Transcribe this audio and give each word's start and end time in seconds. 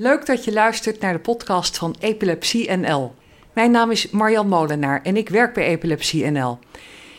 Leuk 0.00 0.26
dat 0.26 0.44
je 0.44 0.52
luistert 0.52 1.00
naar 1.00 1.12
de 1.12 1.18
podcast 1.18 1.78
van 1.78 1.96
Epilepsie 1.98 2.70
NL. 2.70 3.14
Mijn 3.52 3.70
naam 3.70 3.90
is 3.90 4.10
Marjan 4.10 4.48
Molenaar 4.48 5.02
en 5.02 5.16
ik 5.16 5.28
werk 5.28 5.54
bij 5.54 5.66
Epilepsie 5.66 6.30
NL. 6.30 6.58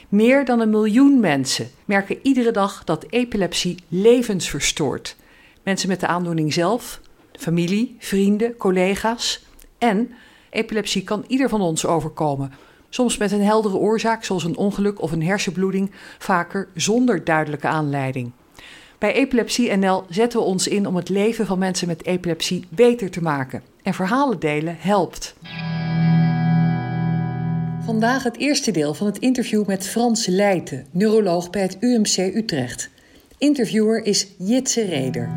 Meer 0.10 0.46
dan 0.46 0.60
een 0.60 0.70
miljoen 0.70 1.20
mensen 1.20 1.70
merken 1.86 2.20
iedere 2.22 2.52
dag 2.52 2.84
dat 2.84 3.06
epilepsie 3.10 3.78
levens 3.88 4.50
verstoort. 4.50 5.16
Mensen 5.64 5.90
met 5.90 6.00
de 6.00 6.08
aandoening 6.08 6.54
zelf, 6.54 7.02
familie, 7.32 7.96
vrienden, 8.00 8.58
collega's. 8.58 9.46
En 9.78 10.12
epilepsie 10.50 11.04
kan 11.04 11.24
ieder 11.28 11.50
van 11.50 11.62
ons 11.62 11.86
overkomen. 11.86 12.54
Soms 12.90 13.18
met 13.18 13.32
een 13.32 13.44
heldere 13.44 13.78
oorzaak, 13.78 14.24
zoals 14.24 14.44
een 14.44 14.58
ongeluk 14.58 15.02
of 15.02 15.12
een 15.12 15.24
hersenbloeding, 15.24 15.92
vaker 16.18 16.68
zonder 16.76 17.24
duidelijke 17.24 17.68
aanleiding. 17.68 18.32
Bij 19.00 19.14
Epilepsie 19.14 19.76
NL 19.76 20.06
zetten 20.10 20.40
we 20.40 20.46
ons 20.46 20.68
in 20.68 20.88
om 20.88 20.96
het 20.96 21.10
leven 21.10 21.46
van 21.46 21.60
mensen 21.60 21.88
met 21.88 22.06
epilepsie 22.06 22.68
beter 22.70 23.10
te 23.10 23.22
maken. 23.22 23.62
En 23.84 23.94
verhalen 23.94 24.40
delen 24.40 24.76
helpt. 24.80 25.36
Vandaag 27.86 28.24
het 28.24 28.38
eerste 28.38 28.72
deel 28.72 28.94
van 28.94 29.08
het 29.08 29.18
interview 29.18 29.66
met 29.68 29.88
Frans 29.88 30.26
Leijten, 30.26 30.86
neuroloog 30.92 31.50
bij 31.50 31.62
het 31.62 31.78
UMC 31.80 32.18
Utrecht. 32.18 32.90
Interviewer 33.38 34.06
is 34.06 34.28
Jitse 34.38 34.86
Reder. 34.86 35.30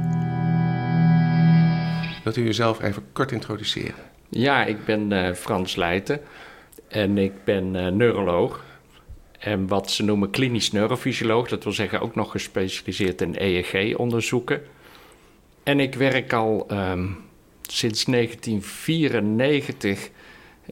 Wilt 2.25 2.37
u 2.37 2.45
jezelf 2.45 2.83
even 2.83 3.03
kort 3.13 3.33
introduceren? 3.33 4.05
Ja, 4.29 4.65
ik 4.65 4.85
ben 4.85 5.11
uh, 5.11 5.33
Frans 5.33 5.77
Leijten 5.77 6.21
en 6.89 7.19
ik 7.19 7.33
ben 7.45 7.75
uh, 7.75 7.87
neuroloog. 7.87 8.65
En 9.43 9.67
wat 9.67 9.91
ze 9.91 10.05
noemen 10.05 10.31
klinisch 10.31 10.73
neurofysioloog, 10.73 11.49
dat 11.49 11.65
wil 11.65 11.73
zeggen 11.73 12.01
ook 12.01 12.15
nog 12.15 12.31
gespecialiseerd 12.31 13.21
in 13.21 13.35
EEG-onderzoeken. 13.39 14.63
En 15.63 15.81
ik 15.81 15.95
werk 15.95 16.33
al 16.33 16.67
um, 16.71 17.17
sinds 17.63 18.05
1994 18.05 20.11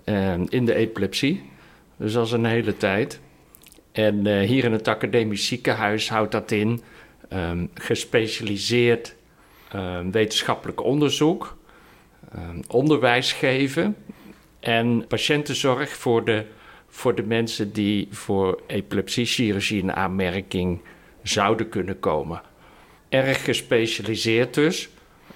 um, 0.04 0.46
in 0.48 0.64
de 0.64 0.74
epilepsie, 0.74 1.50
dus 1.96 2.12
dat 2.12 2.26
is 2.26 2.32
een 2.32 2.44
hele 2.44 2.76
tijd. 2.76 3.20
En 3.92 4.26
uh, 4.26 4.48
hier 4.48 4.64
in 4.64 4.72
het 4.72 4.88
academisch 4.88 5.46
ziekenhuis 5.46 6.08
houdt 6.08 6.32
dat 6.32 6.50
in 6.50 6.82
um, 7.32 7.70
gespecialiseerd 7.74 9.14
wetenschappelijk 10.10 10.84
onderzoek, 10.84 11.56
onderwijs 12.68 13.32
geven 13.32 13.96
en 14.60 15.04
patiëntenzorg 15.08 15.90
voor 15.90 16.24
de 16.24 16.44
voor 16.90 17.14
de 17.14 17.22
mensen 17.22 17.72
die 17.72 18.08
voor 18.10 18.60
epilepsiechirurgie 18.66 19.82
in 19.82 19.92
aanmerking 19.92 20.80
zouden 21.22 21.68
kunnen 21.68 21.98
komen. 21.98 22.40
Erg 23.08 23.44
gespecialiseerd 23.44 24.54
dus. 24.54 24.88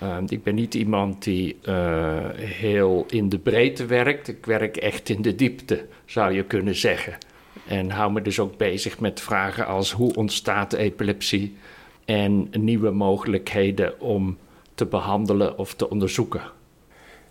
Uh, 0.02 0.16
ik 0.27 0.42
ben 0.42 0.55
niet 0.55 0.74
iemand 0.74 1.22
die 1.22 1.56
uh, 1.69 2.19
heel 2.34 3.06
in 3.08 3.28
de 3.28 3.38
breedte 3.38 3.86
werkt. 3.86 4.28
Ik 4.28 4.46
werk 4.46 4.77
echt 4.77 5.08
in 5.08 5.22
de 5.22 5.34
diepte, 5.34 5.86
zou 6.05 6.33
je 6.33 6.44
kunnen 6.44 6.74
zeggen. 6.74 7.19
En 7.66 7.91
hou 7.91 8.12
me 8.12 8.22
dus 8.22 8.41
ook 8.41 8.56
bezig 8.56 9.00
met 9.00 9.20
vragen 9.20 9.66
als 9.66 9.92
hoe 9.92 10.14
ontstaat 10.14 10.72
epilepsie 10.72 11.56
en 12.05 12.48
nieuwe 12.52 12.91
mogelijkheden 12.91 14.00
om 14.00 14.39
te 14.74 14.86
behandelen 14.86 15.58
of 15.58 15.74
te 15.74 15.91
onderzoeken. 15.91 16.42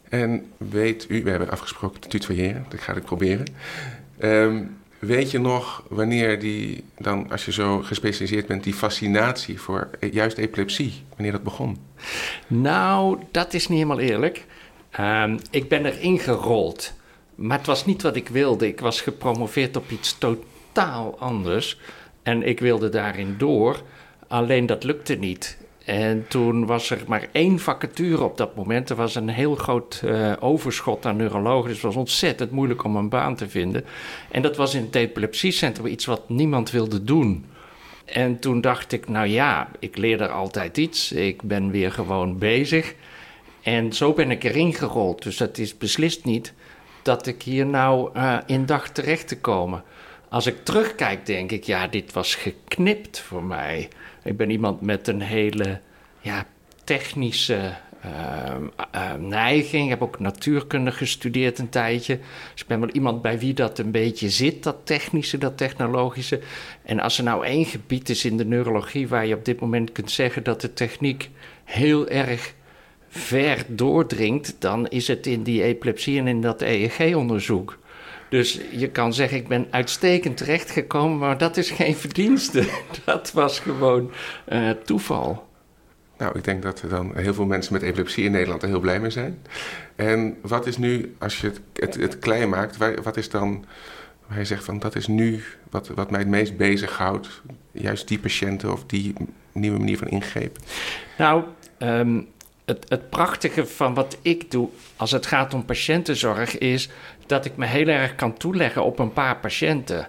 En 0.10 0.46
weet 0.58 1.06
u, 1.10 1.24
we 1.24 1.30
hebben 1.30 1.50
afgesproken 1.50 2.00
te 2.00 2.08
tutoyeren, 2.08 2.66
dat 2.70 2.80
ga 2.80 2.96
ik 2.96 3.04
proberen. 3.04 3.46
Um, 4.20 4.78
weet 5.00 5.32
je 5.32 5.40
nog 5.40 5.84
wanneer 5.90 6.40
die, 6.40 6.84
dan 6.98 7.32
als 7.32 7.46
je 7.46 7.52
zo 7.52 7.80
gespecialiseerd 7.80 8.48
bent, 8.48 8.64
die 8.64 8.74
fascinatie 8.74 9.62
voor 9.62 9.90
juist 10.12 10.38
epilepsie, 10.38 10.94
wanneer 11.10 11.32
dat 11.32 11.44
begon? 11.44 11.78
Nou, 12.48 13.20
dat 13.32 13.54
is 13.54 13.68
niet 13.68 13.78
helemaal 13.78 14.00
eerlijk. 14.00 14.46
Um, 15.00 15.40
ik 15.50 15.70
ben 15.70 15.86
erin 15.86 16.20
gerold. 16.20 16.94
Maar 17.36 17.58
het 17.58 17.68
was 17.68 17.86
niet 17.86 18.02
wat 18.02 18.16
ik 18.16 18.28
wilde. 18.28 18.68
Ik 18.68 18.80
was 18.80 19.02
gepromoveerd 19.02 19.76
op 19.76 19.92
iets 19.92 20.18
totaal 20.18 21.20
anders. 21.20 21.80
En 22.24 22.44
ik 22.44 22.60
wilde 22.60 22.90
daarin 22.90 23.36
door. 23.38 23.82
Alleen 24.28 24.66
dat 24.66 24.84
lukte 24.84 25.16
niet. 25.16 25.58
En 25.86 26.26
toen 26.28 26.66
was 26.66 26.90
er 26.90 27.04
maar 27.08 27.28
één 27.32 27.60
vacature 27.60 28.24
op 28.24 28.38
dat 28.38 28.56
moment. 28.56 28.90
Er 28.90 28.96
was 28.96 29.16
een 29.16 29.30
heel 29.30 29.56
groot 29.56 30.02
uh, 30.06 30.34
overschot 30.40 31.06
aan 31.06 31.16
neurologen. 31.16 31.68
Dus 31.68 31.78
het 31.78 31.86
was 31.86 31.96
ontzettend 31.96 32.52
moeilijk 32.52 32.84
om 32.84 32.96
een 32.96 33.10
baan 33.10 33.36
te 33.36 33.50
vinden. 33.50 33.86
En 34.32 34.42
dat 34.42 34.58
was 34.58 34.74
in 34.74 34.84
het 34.84 34.96
epilepsiecentrum 34.96 35.86
iets 35.86 36.06
wat 36.06 36.30
niemand 36.30 36.72
wilde 36.72 37.04
doen. 37.04 37.46
En 38.06 38.40
toen 38.40 38.62
dacht 38.62 38.92
ik, 38.92 39.10
nou 39.10 39.28
ja, 39.28 39.70
ik 39.80 39.98
leer 39.98 40.22
er 40.22 40.32
altijd 40.32 40.78
iets. 40.78 41.12
Ik 41.12 41.42
ben 41.42 41.72
weer 41.72 41.92
gewoon 41.92 42.38
bezig. 42.38 42.96
En 43.62 43.94
zo 43.94 44.14
ben 44.14 44.32
ik 44.32 44.44
erin 44.44 44.74
gerold. 44.74 45.24
Dus 45.24 45.38
dat 45.38 45.58
is 45.58 45.78
beslist 45.78 46.26
niet 46.26 46.54
dat 47.02 47.28
ik 47.28 47.42
hier 47.42 47.66
nou 47.66 48.10
uh, 48.18 48.38
in 48.46 48.66
dacht 48.66 48.96
terecht 48.96 49.28
te 49.28 49.40
komen. 49.40 49.84
Als 50.34 50.46
ik 50.46 50.64
terugkijk, 50.64 51.26
denk 51.26 51.52
ik, 51.52 51.64
ja, 51.64 51.88
dit 51.88 52.14
was 52.14 52.36
geknipt 52.36 53.20
voor 53.20 53.44
mij. 53.44 53.88
Ik 54.24 54.38
ben 54.38 54.50
iemand 54.50 54.82
met 54.82 55.08
een 55.08 55.22
hele 55.22 55.80
ja, 56.22 56.46
technische 56.84 57.74
uh, 58.06 58.56
uh, 58.96 59.14
neiging. 59.14 59.84
Ik 59.84 59.90
heb 59.90 60.02
ook 60.02 60.20
natuurkunde 60.20 60.92
gestudeerd 60.92 61.60
een 61.60 61.70
tijdje. 61.70 62.20
Dus 62.52 62.62
ik 62.62 62.68
ben 62.68 62.80
wel 62.80 62.90
iemand 62.90 63.22
bij 63.22 63.40
wie 63.40 63.54
dat 63.54 63.80
een 63.80 63.92
beetje 63.92 64.30
zit, 64.30 64.64
dat 64.64 64.78
technische, 64.84 65.38
dat 65.38 65.58
technologische. 65.58 66.40
En 66.84 67.00
als 67.00 67.18
er 67.18 67.24
nou 67.24 67.46
één 67.46 67.66
gebied 67.66 68.10
is 68.10 68.26
in 68.26 68.38
de 68.38 68.46
neurologie 68.46 69.08
waar 69.08 69.26
je 69.26 69.36
op 69.36 69.46
dit 69.46 69.60
moment 69.60 69.92
kunt 69.92 70.12
zeggen 70.12 70.44
dat 70.44 70.62
de 70.62 70.74
techniek 70.74 71.30
heel 71.64 72.08
erg 72.08 72.54
ver 73.10 73.66
doordringt, 73.68 74.56
dan 74.60 74.88
is 74.88 75.08
het 75.08 75.28
in 75.28 75.44
die 75.44 75.64
epilepsie 75.64 76.20
en 76.20 76.28
in 76.28 76.42
dat 76.42 76.62
EEG-onderzoek. 76.62 77.82
Dus 78.34 78.60
je 78.72 78.90
kan 78.90 79.14
zeggen, 79.14 79.38
ik 79.38 79.48
ben 79.48 79.68
uitstekend 79.70 80.38
terechtgekomen, 80.38 81.18
maar 81.18 81.38
dat 81.38 81.58
is 81.58 81.72
geen 81.72 81.96
verdienste. 82.06 82.68
Dat 83.06 83.32
was 83.32 83.60
gewoon 83.60 84.12
uh, 84.52 84.70
toeval. 84.70 85.48
Nou, 86.18 86.38
ik 86.38 86.44
denk 86.44 86.64
dat 86.64 86.82
er 86.82 86.90
dan 86.90 87.12
heel 87.16 87.34
veel 87.34 87.46
mensen 87.46 87.74
met 87.74 87.82
epilepsie 87.82 88.24
in 88.24 88.32
Nederland 88.32 88.62
er 88.62 88.68
heel 88.68 88.80
blij 88.80 89.00
mee 89.00 89.10
zijn. 89.10 89.42
En 89.96 90.38
wat 90.42 90.68
is 90.68 90.78
nu, 90.78 91.16
als 91.20 91.42
je 91.42 91.48
het, 91.48 91.62
het, 91.74 91.96
het 91.96 92.20
klein 92.20 92.50
maakt, 92.50 92.78
wat 93.04 93.18
is 93.18 93.30
dan 93.30 93.66
waar 94.28 94.38
je 94.38 94.46
zegt 94.46 94.64
van 94.64 94.80
dat 94.80 94.96
is 94.96 95.08
nu 95.08 95.44
wat, 95.70 95.88
wat 95.88 96.12
mij 96.12 96.20
het 96.20 96.30
meest 96.30 96.58
bezighoudt, 96.58 97.42
juist 97.72 98.08
die 98.08 98.20
patiënten 98.20 98.72
of 98.72 98.86
die 98.86 99.14
nieuwe 99.52 99.78
manier 99.78 99.98
van 99.98 100.08
ingreep? 100.08 100.58
Nou, 101.18 101.44
um, 101.80 102.28
het, 102.66 102.86
het 102.88 103.10
prachtige 103.10 103.66
van 103.66 103.94
wat 103.94 104.18
ik 104.22 104.52
doe 104.52 104.70
als 104.96 105.12
het 105.12 105.26
gaat 105.26 105.54
om 105.54 105.66
patiëntenzorg 105.66 106.58
is 106.58 106.90
dat 107.26 107.46
ik 107.46 107.56
me 107.56 107.66
heel 107.66 107.88
erg 107.88 108.16
kan 108.16 108.38
toeleggen 108.38 108.84
op 108.84 109.00
een 109.00 109.14
paar 109.14 109.38
patiënten. 109.38 110.08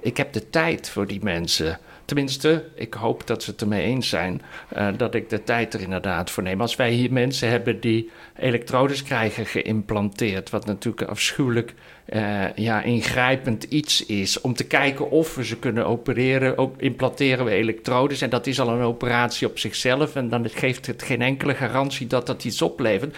Ik 0.00 0.16
heb 0.16 0.32
de 0.32 0.50
tijd 0.50 0.90
voor 0.90 1.06
die 1.06 1.22
mensen. 1.22 1.78
Tenminste, 2.04 2.64
ik 2.74 2.94
hoop 2.94 3.26
dat 3.26 3.42
ze 3.42 3.50
het 3.50 3.60
ermee 3.60 3.82
eens 3.82 4.08
zijn 4.08 4.42
uh, 4.76 4.88
dat 4.96 5.14
ik 5.14 5.30
de 5.30 5.44
tijd 5.44 5.74
er 5.74 5.80
inderdaad 5.80 6.30
voor 6.30 6.42
neem. 6.42 6.60
Als 6.60 6.76
wij 6.76 6.90
hier 6.90 7.12
mensen 7.12 7.48
hebben 7.48 7.80
die 7.80 8.10
elektrodes 8.38 9.02
krijgen 9.02 9.46
geïmplanteerd, 9.46 10.50
wat 10.50 10.66
natuurlijk 10.66 11.08
afschuwelijk 11.08 11.74
uh, 12.08 12.54
ja, 12.54 12.82
ingrijpend 12.82 13.62
iets 13.62 14.06
is, 14.06 14.40
om 14.40 14.54
te 14.54 14.64
kijken 14.64 15.10
of 15.10 15.34
we 15.34 15.44
ze 15.44 15.58
kunnen 15.58 15.86
opereren, 15.86 16.58
ook 16.58 16.80
implanteren 16.80 17.44
we 17.44 17.50
elektrodes. 17.50 18.20
En 18.20 18.30
dat 18.30 18.46
is 18.46 18.60
al 18.60 18.68
een 18.68 18.82
operatie 18.82 19.46
op 19.46 19.58
zichzelf 19.58 20.16
en 20.16 20.28
dan 20.28 20.48
geeft 20.48 20.86
het 20.86 21.02
geen 21.02 21.22
enkele 21.22 21.54
garantie 21.54 22.06
dat 22.06 22.26
dat 22.26 22.44
iets 22.44 22.62
oplevert. 22.62 23.16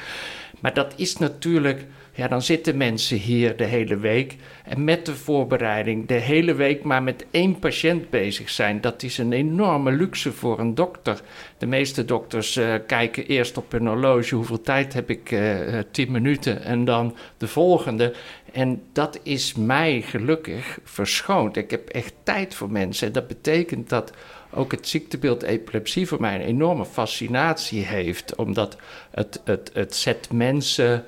Maar 0.61 0.75
dat 0.75 0.93
is 0.97 1.17
natuurlijk 1.17 1.85
ja, 2.17 2.29
dan 2.29 2.43
zitten 2.43 2.77
mensen 2.77 3.17
hier 3.17 3.57
de 3.57 3.65
hele 3.65 3.97
week 3.97 4.37
en 4.65 4.85
met 4.85 5.07
de 5.07 5.15
voorbereiding 5.15 6.07
de 6.07 6.15
hele 6.15 6.55
week 6.55 6.83
maar 6.83 7.03
met 7.03 7.27
één 7.31 7.59
patiënt 7.59 8.11
bezig 8.11 8.51
zijn. 8.51 8.81
Dat 8.81 9.03
is 9.03 9.19
een 9.19 9.33
enorme 9.33 9.93
luxe 9.93 10.33
voor 10.33 10.59
een 10.59 10.75
dokter. 10.75 11.21
De 11.59 11.67
meeste 11.67 12.05
dokters 12.05 12.57
uh, 12.57 12.75
kijken 12.87 13.27
eerst 13.27 13.57
op 13.57 13.73
hun 13.73 13.87
horloge 13.87 14.35
hoeveel 14.35 14.61
tijd 14.61 14.93
heb 14.93 15.11
ik, 15.11 15.31
uh, 15.31 15.79
tien 15.91 16.13
minuten 16.13 16.63
en 16.63 16.85
dan 16.85 17.17
de 17.37 17.49
volgende. 17.49 18.15
En 18.53 18.83
dat 18.93 19.21
is 19.23 19.55
mij 19.55 20.01
gelukkig 20.01 20.79
verschoond. 20.85 21.57
Ik 21.57 21.71
heb 21.71 21.89
echt 21.89 22.15
tijd 22.23 22.55
voor 22.55 22.71
mensen 22.71 23.07
en 23.07 23.13
dat 23.13 23.27
betekent 23.27 23.89
dat 23.89 24.13
ook 24.51 24.71
het 24.71 24.89
ziektebeeld 24.89 25.43
epilepsie 25.43 26.07
voor 26.07 26.21
mij 26.21 26.35
een 26.35 26.47
enorme 26.47 26.85
fascinatie 26.85 27.85
heeft, 27.85 28.35
omdat 28.35 28.77
het, 29.11 29.41
het, 29.45 29.71
het 29.73 29.95
zet 29.95 30.29
mensen 30.33 31.05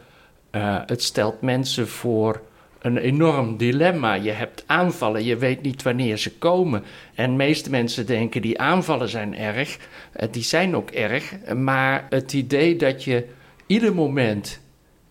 uh, 0.53 0.81
het 0.87 1.03
stelt 1.03 1.41
mensen 1.41 1.89
voor 1.89 2.41
een 2.79 2.97
enorm 2.97 3.56
dilemma. 3.56 4.15
Je 4.15 4.31
hebt 4.31 4.65
aanvallen, 4.67 5.25
je 5.25 5.37
weet 5.37 5.62
niet 5.62 5.83
wanneer 5.83 6.17
ze 6.17 6.39
komen. 6.39 6.85
En 7.15 7.37
meeste 7.37 7.71
mensen 7.71 8.06
denken 8.06 8.43
die 8.43 8.59
aanvallen 8.59 9.09
zijn 9.09 9.37
erg, 9.37 9.79
uh, 10.17 10.29
die 10.31 10.43
zijn 10.43 10.77
ook 10.77 10.91
erg. 10.91 11.35
Maar 11.56 12.06
het 12.09 12.33
idee 12.33 12.77
dat 12.77 13.05
je 13.05 13.27
ieder 13.67 13.95
moment 13.95 14.61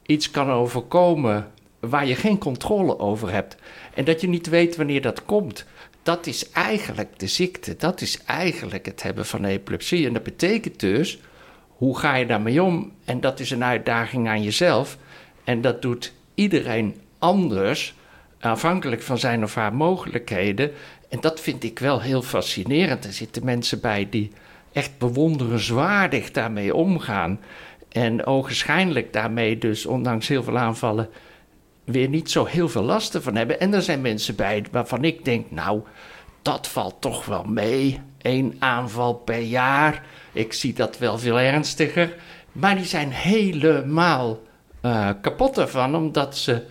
iets 0.06 0.32
kan 0.32 0.50
overkomen 0.50 1.52
waar 1.80 2.08
je 2.08 2.16
geen 2.16 2.38
controle 2.38 3.00
over 3.00 3.32
hebt 3.32 3.58
en 3.94 4.06
dat 4.06 4.22
je 4.22 4.28
niet 4.28 4.50
weet 4.50 4.76
wanneer 4.76 5.02
dat 5.02 5.26
komt, 5.26 5.66
dat 6.04 6.28
is 6.28 6.52
eigenlijk 6.52 7.20
de 7.20 7.28
ziekte. 7.28 7.76
Dat 7.76 8.02
is 8.02 8.24
eigenlijk 8.24 8.86
het 8.86 9.04
hebben 9.04 9.26
van 9.26 9.46
epilepsie. 9.46 10.08
En 10.08 10.14
dat 10.14 10.24
betekent 10.24 10.80
dus 10.80 11.20
hoe 11.68 11.98
ga 11.98 12.16
je 12.16 12.26
daarmee 12.26 12.64
om? 12.64 12.92
En 13.06 13.20
dat 13.20 13.40
is 13.40 13.52
een 13.52 13.64
uitdaging 13.64 14.28
aan 14.28 14.44
jezelf. 14.44 14.98
En 15.48 15.62
dat 15.62 15.82
doet 15.82 16.14
iedereen 16.36 16.96
anders, 17.20 17.94
afhankelijk 18.40 19.02
van 19.02 19.18
zijn 19.18 19.44
of 19.44 19.56
haar 19.56 19.74
mogelijkheden. 19.74 20.72
En 21.10 21.20
dat 21.20 21.40
vind 21.40 21.64
ik 21.64 21.80
wel 21.80 22.02
heel 22.02 22.22
fascinerend. 22.22 23.06
Er 23.06 23.14
zitten 23.14 23.46
mensen 23.46 23.82
bij 23.82 24.08
die 24.10 24.32
echt 24.72 24.98
bewonderenswaardig 24.98 26.32
daarmee 26.32 26.76
omgaan. 26.76 27.40
En 27.92 28.26
ogenschijnlijk 28.26 29.14
daarmee 29.14 29.58
dus, 29.58 29.86
ondanks 29.86 30.28
heel 30.28 30.44
veel 30.44 30.58
aanvallen, 30.58 31.10
weer 31.84 32.10
niet 32.10 32.32
zo 32.32 32.46
heel 32.46 32.70
veel 32.70 32.84
lasten 32.84 33.24
van 33.24 33.36
hebben. 33.36 33.60
En 33.60 33.74
er 33.74 33.82
zijn 33.82 34.02
mensen 34.02 34.36
bij 34.36 34.66
waarvan 34.72 35.04
ik 35.04 35.26
denk, 35.26 35.52
nou, 35.52 35.82
dat 36.42 36.68
valt 36.68 36.96
toch 37.02 37.26
wel 37.26 37.44
mee. 37.44 38.00
Eén 38.22 38.56
aanval 38.60 39.14
per 39.14 39.42
jaar. 39.42 40.06
Ik 40.32 40.54
zie 40.54 40.74
dat 40.74 40.98
wel 40.98 41.18
veel 41.18 41.40
ernstiger. 41.40 42.16
Maar 42.52 42.76
die 42.76 42.86
zijn 42.86 43.12
helemaal 43.12 44.40
uh, 44.88 45.10
kapot 45.22 45.58
ervan, 45.58 45.96
omdat 45.96 46.38
ze, 46.38 46.64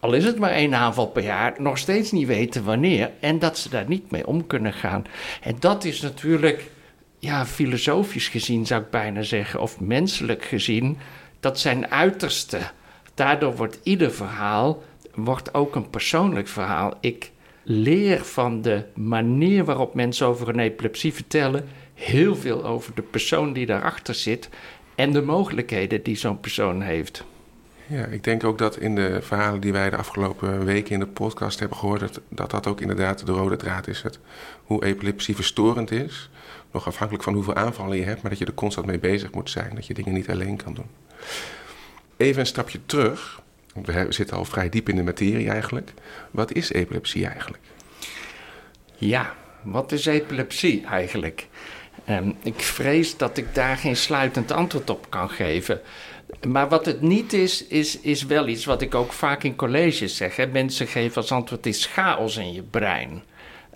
al 0.00 0.12
is 0.12 0.24
het 0.24 0.38
maar 0.38 0.50
één 0.50 0.74
aanval 0.74 1.06
per 1.06 1.22
jaar, 1.22 1.54
nog 1.58 1.78
steeds 1.78 2.12
niet 2.12 2.26
weten 2.26 2.64
wanneer. 2.64 3.10
En 3.20 3.38
dat 3.38 3.58
ze 3.58 3.68
daar 3.68 3.88
niet 3.88 4.10
mee 4.10 4.26
om 4.26 4.46
kunnen 4.46 4.72
gaan. 4.72 5.04
En 5.42 5.56
dat 5.58 5.84
is 5.84 6.00
natuurlijk, 6.00 6.70
ja, 7.18 7.46
filosofisch 7.46 8.28
gezien 8.28 8.66
zou 8.66 8.82
ik 8.82 8.90
bijna 8.90 9.22
zeggen, 9.22 9.60
of 9.60 9.80
menselijk 9.80 10.44
gezien, 10.44 10.98
dat 11.40 11.58
zijn 11.58 11.90
uiterste. 11.90 12.58
Daardoor 13.14 13.56
wordt 13.56 13.78
ieder 13.82 14.12
verhaal 14.12 14.82
wordt 15.16 15.54
ook 15.54 15.74
een 15.74 15.90
persoonlijk 15.90 16.48
verhaal. 16.48 16.94
Ik 17.00 17.30
leer 17.62 18.24
van 18.24 18.62
de 18.62 18.84
manier 18.94 19.64
waarop 19.64 19.94
mensen 19.94 20.26
over 20.26 20.48
een 20.48 20.58
epilepsie 20.58 21.14
vertellen 21.14 21.68
heel 21.94 22.36
veel 22.36 22.64
over 22.64 22.94
de 22.94 23.02
persoon 23.02 23.52
die 23.52 23.66
daarachter 23.66 24.14
zit 24.14 24.48
en 24.94 25.12
de 25.12 25.22
mogelijkheden 25.22 26.02
die 26.02 26.16
zo'n 26.16 26.40
persoon 26.40 26.82
heeft. 26.82 27.24
Ja, 27.88 28.04
ik 28.04 28.24
denk 28.24 28.44
ook 28.44 28.58
dat 28.58 28.76
in 28.76 28.94
de 28.94 29.18
verhalen 29.22 29.60
die 29.60 29.72
wij 29.72 29.90
de 29.90 29.96
afgelopen 29.96 30.64
weken 30.64 30.92
in 30.92 30.98
de 30.98 31.06
podcast 31.06 31.58
hebben 31.58 31.78
gehoord, 31.78 32.20
dat 32.28 32.50
dat, 32.50 32.66
ook 32.66 32.80
inderdaad 32.80 33.26
de 33.26 33.32
rode 33.32 33.56
draad 33.56 33.86
is. 33.88 34.02
Het, 34.02 34.18
hoe 34.64 34.84
epilepsie 34.84 35.34
verstorend 35.34 35.90
is, 35.90 36.30
nog 36.72 36.86
afhankelijk 36.86 37.24
van 37.24 37.34
hoeveel 37.34 37.54
aanvallen 37.54 37.96
je 37.96 38.04
hebt, 38.04 38.22
maar 38.22 38.30
dat 38.30 38.40
je 38.40 38.46
er 38.46 38.54
constant 38.54 38.86
mee 38.86 38.98
bezig 38.98 39.32
moet 39.32 39.50
zijn, 39.50 39.74
dat 39.74 39.86
je 39.86 39.94
dingen 39.94 40.12
niet 40.12 40.30
alleen 40.30 40.56
kan 40.56 40.74
doen. 40.74 40.86
Even 42.16 42.40
een 42.40 42.46
stapje 42.46 42.78
terug, 42.86 43.42
we 43.84 44.06
zitten 44.08 44.36
al 44.36 44.44
vrij 44.44 44.68
diep 44.68 44.88
in 44.88 44.96
de 44.96 45.02
materie 45.02 45.50
eigenlijk. 45.50 45.92
Wat 46.30 46.52
is 46.52 46.72
epilepsie 46.72 47.26
eigenlijk? 47.26 47.62
Ja, 48.94 49.34
wat 49.62 49.92
is 49.92 50.06
epilepsie 50.06 50.86
eigenlijk? 50.86 51.48
Um, 52.08 52.36
ik 52.42 52.60
vrees 52.60 53.16
dat 53.16 53.36
ik 53.36 53.54
daar 53.54 53.76
geen 53.76 53.96
sluitend 53.96 54.52
antwoord 54.52 54.90
op 54.90 55.10
kan 55.10 55.30
geven. 55.30 55.80
Maar 56.48 56.68
wat 56.68 56.86
het 56.86 57.00
niet 57.00 57.32
is, 57.32 57.66
is, 57.66 58.00
is 58.00 58.24
wel 58.24 58.48
iets 58.48 58.64
wat 58.64 58.82
ik 58.82 58.94
ook 58.94 59.12
vaak 59.12 59.42
in 59.42 59.56
colleges 59.56 60.16
zeg. 60.16 60.50
Mensen 60.52 60.86
geven 60.86 61.16
als 61.16 61.32
antwoord: 61.32 61.66
is 61.66 61.86
chaos 61.86 62.36
in 62.36 62.52
je 62.52 62.62
brein. 62.62 63.22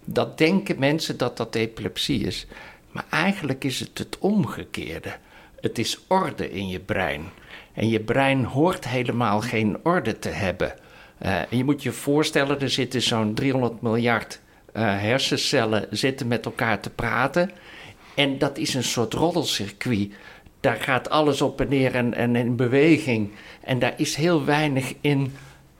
Dat 0.04 0.38
denken 0.38 0.78
mensen 0.78 1.16
dat 1.16 1.36
dat 1.36 1.54
epilepsie 1.54 2.26
is. 2.26 2.46
Maar 2.90 3.04
eigenlijk 3.10 3.64
is 3.64 3.80
het 3.80 3.98
het 3.98 4.18
omgekeerde. 4.18 5.16
Het 5.60 5.78
is 5.78 6.00
orde 6.06 6.50
in 6.50 6.68
je 6.68 6.80
brein. 6.80 7.22
En 7.72 7.88
je 7.88 8.00
brein 8.00 8.44
hoort 8.44 8.88
helemaal 8.88 9.40
geen 9.40 9.78
orde 9.82 10.18
te 10.18 10.28
hebben. 10.28 10.74
Uh, 11.22 11.40
je 11.50 11.64
moet 11.64 11.82
je 11.82 11.92
voorstellen, 11.92 12.60
er 12.60 12.70
zitten 12.70 13.02
zo'n 13.02 13.34
300 13.34 13.82
miljard 13.82 14.40
uh, 14.76 14.82
hersencellen 14.82 15.86
zitten 15.90 16.28
met 16.28 16.44
elkaar 16.44 16.80
te 16.80 16.90
praten. 16.90 17.50
En 18.14 18.38
dat 18.38 18.58
is 18.58 18.74
een 18.74 18.84
soort 18.84 19.14
roddelcircuit. 19.14 20.12
Daar 20.60 20.76
gaat 20.76 21.10
alles 21.10 21.42
op 21.42 21.60
en 21.60 21.68
neer 21.68 21.94
en, 21.94 22.14
en 22.14 22.36
in 22.36 22.56
beweging. 22.56 23.30
En 23.64 23.78
daar 23.78 23.94
is 23.96 24.14
heel 24.14 24.44
weinig 24.44 24.94
in 25.00 25.34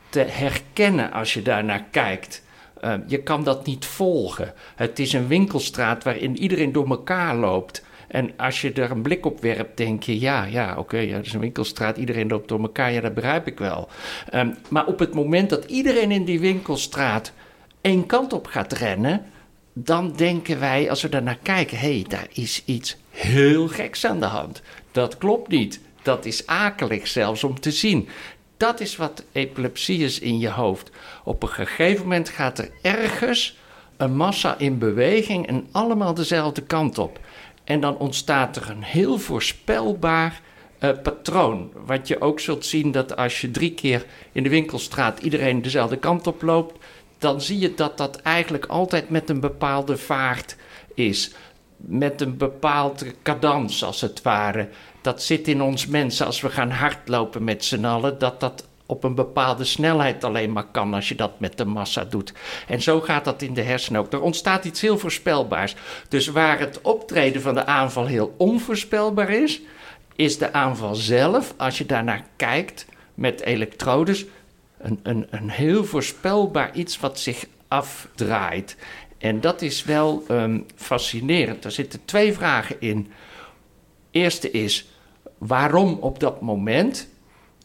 te 0.09 0.21
herkennen 0.21 1.13
als 1.13 1.35
je 1.35 1.43
daar 1.43 1.65
naar 1.65 1.85
kijkt. 1.91 2.43
Uh, 2.85 2.95
je 3.07 3.23
kan 3.23 3.45
dat 3.45 3.67
niet 3.67 3.85
volgen. 3.85 4.53
Het 4.77 4.99
is 4.99 5.13
een 5.13 5.27
winkelstraat 5.27 6.05
waarin 6.05 6.39
iedereen 6.39 6.73
door 6.73 6.89
elkaar 6.89 7.37
loopt. 7.37 7.85
En 8.09 8.31
als 8.37 8.61
je 8.61 8.73
er 8.73 8.91
een 8.91 9.03
blik 9.03 9.27
op 9.27 9.41
werpt, 9.41 9.77
denk 9.77 10.03
je: 10.03 10.19
ja, 10.19 10.45
ja, 10.45 10.79
oké, 10.79 10.99
ja, 10.99 11.17
het 11.17 11.27
is 11.27 11.33
een 11.33 11.41
winkelstraat, 11.41 11.97
iedereen 11.97 12.29
loopt 12.29 12.49
door 12.49 12.61
elkaar, 12.61 12.93
ja, 12.93 13.01
dat 13.01 13.15
begrijp 13.15 13.47
ik 13.47 13.59
wel. 13.59 13.89
Um, 14.35 14.57
maar 14.69 14.87
op 14.87 14.99
het 14.99 15.15
moment 15.15 15.51
dat 15.51 15.65
iedereen 15.65 16.11
in 16.11 16.25
die 16.25 16.41
winkelstraat 16.41 17.33
één 17.81 18.07
kant 18.07 18.33
op 18.33 18.47
gaat 18.47 18.73
rennen, 18.73 19.25
dan 19.73 20.13
denken 20.13 20.61
wij, 20.61 20.91
als 20.91 21.03
we 21.03 21.09
daarnaar 21.09 21.39
kijken, 21.43 21.79
hé, 21.79 21.95
hey, 21.95 22.05
daar 22.09 22.27
is 22.33 22.63
iets 22.65 22.97
heel 23.11 23.69
geks 23.69 24.07
aan 24.07 24.21
de 24.21 24.27
hand. 24.27 24.63
Dat 24.93 25.19
klopt 25.19 25.49
niet. 25.49 25.81
Dat 26.03 26.25
is 26.25 26.47
akelig 26.47 27.07
zelfs 27.07 27.45
om 27.45 27.61
te 27.61 27.71
zien. 27.71 28.09
Dat 28.57 28.81
is 28.81 28.97
wat 28.97 29.25
epilepsie 29.33 30.05
is 30.05 30.19
in 30.19 30.39
je 30.39 30.51
hoofd. 30.51 30.91
Op 31.25 31.43
een 31.43 31.49
gegeven 31.49 32.03
moment 32.03 32.29
gaat 32.29 32.59
er 32.59 32.71
ergens 32.83 33.59
een 33.97 34.17
massa 34.17 34.59
in 34.59 34.79
beweging 34.79 35.47
en 35.47 35.69
allemaal 35.73 36.15
dezelfde 36.15 36.63
kant 36.63 36.99
op. 36.99 37.21
En 37.65 37.81
dan 37.81 37.97
ontstaat 37.99 38.57
er 38.57 38.71
een 38.71 38.83
heel 38.83 39.19
voorspelbaar 39.19 40.41
uh, 40.81 40.91
patroon. 41.03 41.73
Wat 41.87 42.09
je 42.09 42.21
ook 42.21 42.41
zult 42.41 42.67
zien 42.67 42.93
dat 42.93 43.17
als 43.17 43.41
je 43.41 43.51
drie 43.51 43.75
keer 43.75 44.05
in 44.33 44.43
de 44.43 44.49
winkelstraat 44.49 45.21
iedereen 45.21 45.63
dezelfde 45.63 45.97
kant 45.97 46.27
op 46.27 46.43
loopt, 46.43 46.85
dan 47.21 47.41
zie 47.41 47.59
je 47.59 47.75
dat 47.75 47.99
dat 47.99 48.17
eigenlijk 48.17 48.67
altijd 48.67 49.11
met 49.11 49.31
een 49.31 49.41
bepaalde 49.41 49.97
vaart 49.97 50.57
is. 50.95 51.33
Met 51.77 52.21
een 52.21 52.37
bepaalde 52.37 53.15
cadans, 53.23 53.85
als 53.85 54.01
het 54.01 54.23
ware. 54.23 54.69
Dat 55.01 55.23
zit 55.23 55.49
in 55.49 55.63
ons 55.63 55.87
mensen 55.87 56.27
als 56.27 56.41
we 56.41 56.49
gaan 56.51 56.71
hardlopen 56.71 57.45
met 57.45 57.65
z'n 57.65 57.85
allen, 57.85 58.19
dat 58.19 58.41
dat 58.41 58.69
op 58.87 59.05
een 59.05 59.15
bepaalde 59.15 59.65
snelheid 59.65 60.25
alleen 60.25 60.53
maar 60.53 60.67
kan 60.71 60.95
als 60.95 61.09
je 61.09 61.15
dat 61.15 61.41
met 61.41 61.59
de 61.59 61.65
massa 61.65 62.05
doet. 62.05 62.33
En 62.69 62.83
zo 62.83 63.01
gaat 63.01 63.25
dat 63.25 63.43
in 63.43 63.55
de 63.55 63.63
hersenen 63.63 64.01
ook. 64.01 64.13
Er 64.13 64.21
ontstaat 64.21 64.65
iets 64.65 64.81
heel 64.81 64.99
voorspelbaars. 64.99 65.75
Dus 66.09 66.27
waar 66.27 66.59
het 66.59 66.81
optreden 66.81 67.43
van 67.43 67.55
de 67.55 67.67
aanval 67.67 68.07
heel 68.07 68.35
onvoorspelbaar 68.37 69.31
is, 69.31 69.61
is 70.17 70.39
de 70.39 70.53
aanval 70.53 70.95
zelf, 70.95 71.55
als 71.57 71.79
je 71.79 71.87
daarnaar 71.87 72.25
kijkt 72.37 72.87
met 73.15 73.41
elektrodes, 73.41 74.25
een, 74.81 75.01
een, 75.03 75.27
een 75.31 75.51
heel 75.51 75.85
voorspelbaar 75.85 76.75
iets 76.75 76.99
wat 76.99 77.21
zich 77.21 77.47
afdraait. 77.69 78.77
En 79.19 79.41
dat 79.41 79.63
is 79.63 79.85
wel 79.85 80.25
um, 80.31 80.67
fascinerend. 80.75 81.65
Er 81.65 81.71
zitten 81.71 82.05
twee 82.05 82.33
vragen 82.33 82.77
in. 82.81 83.13
Eerste 84.11 84.51
is 84.51 84.89
waarom 85.39 85.99
op 86.01 86.21
dat 86.21 86.41
moment? 86.41 87.09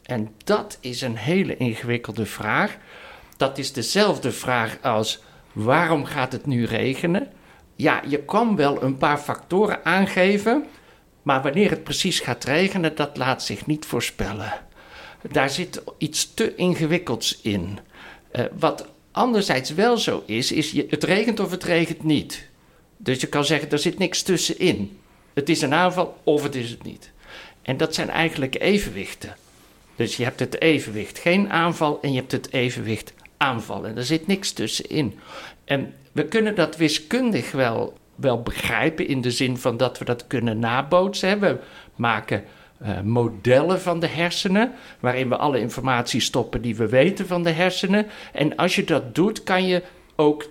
En 0.04 0.32
dat 0.44 0.78
is 0.82 1.02
een 1.02 1.16
hele 1.16 1.58
ingewikkelde 1.58 2.26
vraag. 2.26 2.78
Dat 3.38 3.58
is 3.58 3.74
dezelfde 3.74 4.32
vraag 4.32 4.78
als 4.82 5.24
waarom 5.54 6.06
gaat 6.06 6.32
het 6.32 6.46
nu 6.46 6.66
regenen? 6.66 7.28
Ja, 7.76 8.02
je 8.08 8.24
kan 8.24 8.56
wel 8.56 8.84
een 8.84 8.98
paar 8.98 9.18
factoren 9.18 9.86
aangeven, 9.86 10.66
maar 11.22 11.42
wanneer 11.42 11.70
het 11.70 11.84
precies 11.84 12.20
gaat 12.20 12.44
regenen, 12.44 12.96
dat 12.96 13.18
laat 13.18 13.44
zich 13.44 13.66
niet 13.66 13.86
voorspellen. 13.86 14.65
Daar 15.32 15.50
zit 15.50 15.84
iets 15.98 16.34
te 16.34 16.56
ingewikkelds 16.56 17.40
in. 17.42 17.80
Uh, 18.32 18.46
wat 18.58 18.88
anderzijds 19.12 19.74
wel 19.74 19.98
zo 19.98 20.24
is, 20.26 20.52
is 20.52 20.72
je, 20.72 20.86
het 20.90 21.04
regent 21.04 21.40
of 21.40 21.52
het 21.52 21.64
regent 21.64 22.04
niet. 22.04 22.48
Dus 22.98 23.22
je 23.22 23.28
kan 23.28 23.46
zeggen, 23.46 23.72
er 23.72 23.80
zit 23.80 23.98
niks 23.98 24.22
tussenin. 24.22 25.00
Het 25.34 25.50
is 25.50 25.62
een 25.62 25.74
aanval 25.74 26.18
of 26.24 26.44
het 26.44 26.56
is 26.56 26.70
het 26.70 26.84
niet. 26.84 27.12
En 27.62 27.78
dat 27.78 27.96
zijn 27.96 28.10
eigenlijk 28.10 28.62
evenwichten. 28.62 29.36
Dus 29.96 30.18
je 30.18 30.24
hebt 30.24 30.40
het 30.40 30.62
evenwicht 30.62 31.20
geen 31.20 31.50
aanval 31.50 32.00
en 32.02 32.12
je 32.14 32.20
hebt 32.20 32.32
het 32.32 32.54
evenwicht 32.54 33.14
aanval. 33.38 33.86
En 33.86 33.98
er 33.98 34.04
zit 34.04 34.28
niks 34.28 34.52
tussenin. 34.52 35.20
En 35.66 35.94
we 36.12 36.26
kunnen 36.26 36.56
dat 36.56 36.78
wiskundig 36.78 37.52
wel, 37.52 37.98
wel 38.16 38.42
begrijpen 38.42 39.08
in 39.08 39.22
de 39.22 39.32
zin 39.32 39.58
van 39.58 39.78
dat 39.78 39.98
we 39.98 40.06
dat 40.06 40.28
kunnen 40.28 40.60
nabootsen. 40.60 41.40
We 41.40 41.60
maken 41.96 42.44
uh, 42.82 43.02
modellen 43.02 43.82
van 43.82 44.00
de 44.00 44.08
hersenen, 44.08 44.72
waarin 45.00 45.30
we 45.30 45.38
alle 45.38 45.60
informatie 45.60 46.22
stoppen 46.22 46.62
die 46.62 46.76
we 46.76 46.88
weten 46.88 47.28
van 47.28 47.44
de 47.44 47.52
hersenen. 47.52 48.06
En 48.34 48.56
als 48.56 48.76
je 48.76 48.84
dat 48.84 49.16
doet, 49.16 49.44
kan 49.44 49.68
je 49.68 49.84
ook 50.16 50.50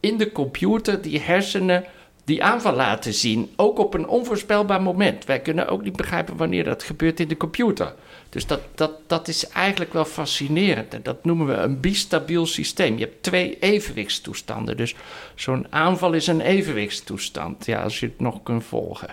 in 0.00 0.16
de 0.16 0.32
computer 0.32 1.02
die 1.02 1.20
hersenen 1.20 1.84
die 2.24 2.42
aanval 2.42 2.74
laten 2.74 3.14
zien, 3.14 3.50
ook 3.56 3.78
op 3.78 3.94
een 3.94 4.08
onvoorspelbaar 4.08 4.82
moment. 4.82 5.24
Wij 5.24 5.40
kunnen 5.40 5.68
ook 5.68 5.82
niet 5.82 5.96
begrijpen 5.96 6.36
wanneer 6.36 6.64
dat 6.64 6.82
gebeurt 6.82 7.20
in 7.20 7.28
de 7.28 7.36
computer. 7.36 7.94
Dus 8.28 8.46
dat, 8.46 8.60
dat, 8.74 8.92
dat 9.06 9.28
is 9.28 9.48
eigenlijk 9.48 9.92
wel 9.92 10.04
fascinerend. 10.04 10.94
En 10.94 11.02
dat 11.02 11.24
noemen 11.24 11.46
we 11.46 11.54
een 11.54 11.80
bistabiel 11.80 12.46
systeem. 12.46 12.98
Je 12.98 13.04
hebt 13.04 13.22
twee 13.22 13.58
evenwichtstoestanden. 13.58 14.76
Dus 14.76 14.94
zo'n 15.34 15.66
aanval 15.70 16.12
is 16.12 16.26
een 16.26 16.40
evenwichtstoestand, 16.40 17.66
ja, 17.66 17.82
als 17.82 18.00
je 18.00 18.06
het 18.06 18.20
nog 18.20 18.42
kunt 18.42 18.64
volgen. 18.64 19.08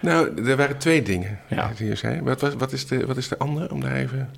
Nou, 0.00 0.44
er 0.48 0.56
waren 0.56 0.78
twee 0.78 1.02
dingen 1.02 1.40
ja. 1.48 1.72
die 1.76 1.86
je 1.86 1.94
zei. 1.94 2.20
Wat, 2.22 2.40
wat, 2.40 2.54
wat, 2.54 2.72
is 2.72 2.86
de, 2.86 3.06
wat 3.06 3.16
is 3.16 3.28
de 3.28 3.38
andere, 3.38 3.70
om 3.70 3.80
daar 3.80 3.96
even... 3.96 4.30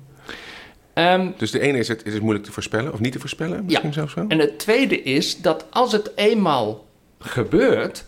Um, 0.93 1.33
dus 1.37 1.51
de 1.51 1.59
ene 1.59 1.77
is 1.77 1.87
het, 1.87 2.05
is 2.05 2.13
het 2.13 2.21
moeilijk 2.21 2.45
te 2.45 2.51
voorspellen, 2.51 2.93
of 2.93 2.99
niet 2.99 3.11
te 3.11 3.19
voorspellen, 3.19 3.65
misschien 3.65 3.87
ja. 3.87 3.93
zelfs 3.93 4.13
wel? 4.13 4.25
En 4.27 4.39
het 4.39 4.59
tweede 4.59 5.03
is 5.03 5.41
dat 5.41 5.65
als 5.69 5.91
het 5.91 6.11
eenmaal 6.15 6.85
gebeurt, 7.19 8.05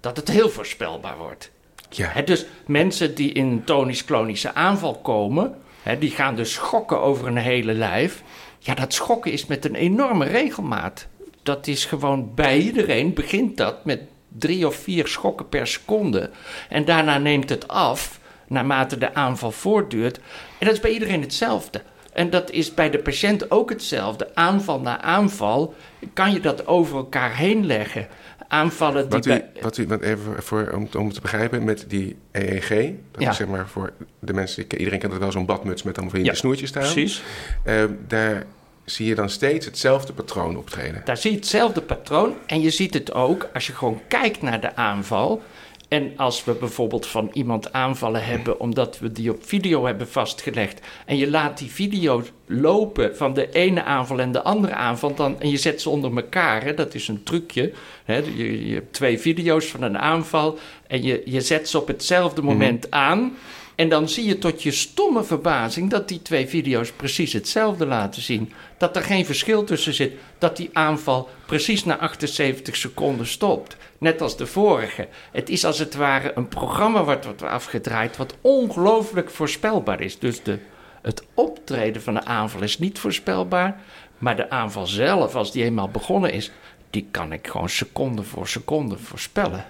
dat 0.00 0.16
het 0.16 0.30
heel 0.30 0.48
voorspelbaar 0.48 1.16
wordt. 1.16 1.50
Ja. 1.90 2.08
Hè, 2.12 2.24
dus 2.24 2.46
mensen 2.66 3.14
die 3.14 3.32
in 3.32 3.46
een 3.46 3.64
tonisch-klonische 3.64 4.54
aanval 4.54 4.94
komen, 4.94 5.54
hè, 5.82 5.98
die 5.98 6.10
gaan 6.10 6.36
dus 6.36 6.52
schokken 6.52 7.00
over 7.00 7.26
een 7.26 7.36
hele 7.36 7.74
lijf. 7.74 8.22
Ja, 8.58 8.74
dat 8.74 8.92
schokken 8.92 9.32
is 9.32 9.46
met 9.46 9.64
een 9.64 9.74
enorme 9.74 10.24
regelmaat. 10.24 11.06
Dat 11.42 11.66
is 11.66 11.84
gewoon 11.84 12.34
bij 12.34 12.58
iedereen 12.58 13.14
begint 13.14 13.56
dat 13.56 13.84
met 13.84 14.00
drie 14.38 14.66
of 14.66 14.74
vier 14.76 15.06
schokken 15.06 15.48
per 15.48 15.66
seconde. 15.66 16.30
En 16.68 16.84
daarna 16.84 17.18
neemt 17.18 17.48
het 17.48 17.68
af 17.68 18.20
naarmate 18.48 18.98
de 18.98 19.14
aanval 19.14 19.50
voortduurt. 19.50 20.16
En 20.58 20.66
dat 20.66 20.72
is 20.74 20.80
bij 20.80 20.90
iedereen 20.92 21.20
hetzelfde. 21.20 21.82
En 22.12 22.30
dat 22.30 22.50
is 22.50 22.74
bij 22.74 22.90
de 22.90 22.98
patiënt 22.98 23.50
ook 23.50 23.70
hetzelfde. 23.70 24.34
Aanval 24.34 24.80
na 24.80 25.00
aanval 25.00 25.74
kan 26.12 26.32
je 26.32 26.40
dat 26.40 26.66
over 26.66 26.96
elkaar 26.96 27.36
heen 27.36 27.66
leggen. 27.66 28.06
Aanvallen 28.48 29.02
die 29.08 29.42
Wat 29.60 29.78
u, 29.78 29.86
wat 29.86 30.02
u, 30.02 30.06
even 30.06 30.42
voor, 30.42 30.72
om, 30.74 30.88
om 30.98 31.12
te 31.12 31.20
begrijpen, 31.20 31.64
met 31.64 31.84
die 31.88 32.16
EEG, 32.32 32.68
dat 33.10 33.22
Ja. 33.22 33.30
is 33.30 33.36
zeg 33.36 33.46
maar 33.46 33.68
voor 33.68 33.92
de 34.18 34.32
mensen, 34.32 34.64
die- 34.68 34.78
iedereen 34.78 34.98
kent 34.98 35.12
het 35.12 35.20
wel, 35.22 35.32
zo'n 35.32 35.46
badmuts 35.46 35.82
met 35.82 35.94
allemaal 35.96 36.14
van 36.14 36.22
die 36.22 36.32
Ja, 36.32 36.36
snoertjes 36.38 36.68
staan. 36.68 36.82
Precies. 36.82 37.22
Eh, 37.64 37.84
daar 38.08 38.44
zie 38.84 39.06
je 39.06 39.14
dan 39.14 39.30
steeds 39.30 39.66
hetzelfde 39.66 40.12
patroon 40.12 40.56
optreden. 40.56 41.02
Daar 41.04 41.16
zie 41.16 41.30
je 41.30 41.36
hetzelfde 41.36 41.80
patroon. 41.80 42.34
En 42.46 42.60
je 42.60 42.70
ziet 42.70 42.94
het 42.94 43.12
ook 43.12 43.48
als 43.54 43.66
je 43.66 43.72
gewoon 43.72 44.00
kijkt 44.08 44.42
naar 44.42 44.60
de 44.60 44.76
aanval. 44.76 45.42
En 45.88 46.12
als 46.16 46.44
we 46.44 46.52
bijvoorbeeld 46.52 47.06
van 47.06 47.30
iemand 47.32 47.72
aanvallen 47.72 48.24
hebben 48.24 48.60
omdat 48.60 48.98
we 48.98 49.12
die 49.12 49.32
op 49.32 49.44
video 49.44 49.86
hebben 49.86 50.08
vastgelegd. 50.08 50.80
En 51.06 51.16
je 51.16 51.30
laat 51.30 51.58
die 51.58 51.70
video 51.70 52.22
lopen 52.46 53.16
van 53.16 53.34
de 53.34 53.50
ene 53.50 53.82
aanval 53.82 54.18
en 54.20 54.32
de 54.32 54.42
andere 54.42 54.74
aanval. 54.74 55.14
Dan, 55.14 55.40
en 55.40 55.50
je 55.50 55.56
zet 55.56 55.80
ze 55.80 55.90
onder 55.90 56.16
elkaar. 56.16 56.64
Hè, 56.64 56.74
dat 56.74 56.94
is 56.94 57.08
een 57.08 57.22
trucje. 57.22 57.72
Hè, 58.04 58.16
je, 58.16 58.66
je 58.66 58.74
hebt 58.74 58.92
twee 58.92 59.18
video's 59.18 59.66
van 59.66 59.82
een 59.82 59.98
aanval. 59.98 60.58
En 60.86 61.02
je, 61.02 61.22
je 61.24 61.40
zet 61.40 61.68
ze 61.68 61.78
op 61.78 61.86
hetzelfde 61.86 62.42
moment 62.42 62.90
aan. 62.90 63.36
En 63.74 63.88
dan 63.88 64.08
zie 64.08 64.26
je 64.26 64.38
tot 64.38 64.62
je 64.62 64.70
stomme 64.70 65.24
verbazing 65.24 65.90
dat 65.90 66.08
die 66.08 66.22
twee 66.22 66.46
video's 66.46 66.92
precies 66.92 67.32
hetzelfde 67.32 67.86
laten 67.86 68.22
zien. 68.22 68.52
Dat 68.78 68.96
er 68.96 69.02
geen 69.02 69.24
verschil 69.24 69.64
tussen 69.64 69.94
zit. 69.94 70.12
Dat 70.38 70.56
die 70.56 70.70
aanval 70.72 71.28
precies 71.46 71.84
na 71.84 71.98
78 71.98 72.76
seconden 72.76 73.26
stopt. 73.26 73.76
Net 73.98 74.20
als 74.20 74.36
de 74.36 74.46
vorige. 74.46 75.08
Het 75.32 75.48
is 75.48 75.64
als 75.64 75.78
het 75.78 75.94
ware 75.94 76.32
een 76.34 76.48
programma 76.48 77.04
wat 77.04 77.24
wordt 77.24 77.42
afgedraaid 77.42 78.16
wat 78.16 78.34
ongelooflijk 78.40 79.30
voorspelbaar 79.30 80.00
is. 80.00 80.18
Dus 80.18 80.42
de, 80.42 80.58
het 81.02 81.24
optreden 81.34 82.02
van 82.02 82.14
de 82.14 82.24
aanval 82.24 82.62
is 82.62 82.78
niet 82.78 82.98
voorspelbaar. 82.98 83.80
Maar 84.18 84.36
de 84.36 84.50
aanval 84.50 84.86
zelf, 84.86 85.34
als 85.34 85.52
die 85.52 85.64
eenmaal 85.64 85.88
begonnen 85.88 86.32
is, 86.32 86.50
die 86.90 87.08
kan 87.10 87.32
ik 87.32 87.46
gewoon 87.46 87.68
seconde 87.68 88.22
voor 88.22 88.48
seconde 88.48 88.98
voorspellen. 88.98 89.64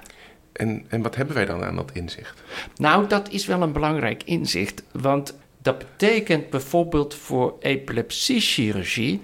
En, 0.53 0.85
en 0.89 1.03
wat 1.03 1.17
hebben 1.17 1.35
wij 1.35 1.45
dan 1.45 1.65
aan 1.65 1.77
dat 1.77 1.91
inzicht? 1.93 2.43
Nou, 2.77 3.07
dat 3.07 3.31
is 3.31 3.47
wel 3.47 3.63
een 3.63 3.73
belangrijk 3.73 4.23
inzicht. 4.23 4.83
Want 4.93 5.35
dat 5.63 5.79
betekent 5.79 6.51
bijvoorbeeld 6.51 7.15
voor 7.15 7.57
epilepsiechirurgie 7.61 9.21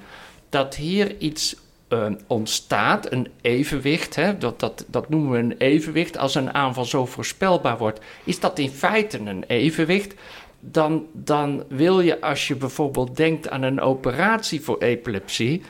dat 0.49 0.75
hier 0.75 1.19
iets 1.19 1.57
eh, 1.89 2.07
ontstaat, 2.27 3.13
een 3.13 3.29
evenwicht. 3.41 4.15
Hè, 4.15 4.39
dat, 4.39 4.61
dat, 4.61 4.85
dat 4.89 5.09
noemen 5.09 5.31
we 5.31 5.39
een 5.39 5.57
evenwicht. 5.59 6.19
Als 6.19 6.35
een 6.35 6.55
aanval 6.55 6.85
zo 6.85 7.07
voorspelbaar 7.07 7.79
wordt, 7.79 8.01
is 8.25 8.41
dat 8.41 8.59
in 8.59 8.71
feite 8.71 9.19
een 9.19 9.45
evenwicht. 9.47 10.15
Dan, 10.61 11.07
dan 11.13 11.65
wil 11.69 12.01
je, 12.01 12.21
als 12.21 12.49
je 12.49 12.57
bijvoorbeeld 12.57 13.17
denkt 13.17 13.51
aan 13.51 13.63
een 13.63 13.81
operatie 13.81 14.61
voor 14.61 14.79
epilepsie, 14.79 15.63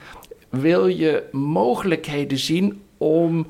wil 0.48 0.86
je 0.86 1.28
mogelijkheden 1.32 2.38
zien 2.38 2.82
om 2.96 3.46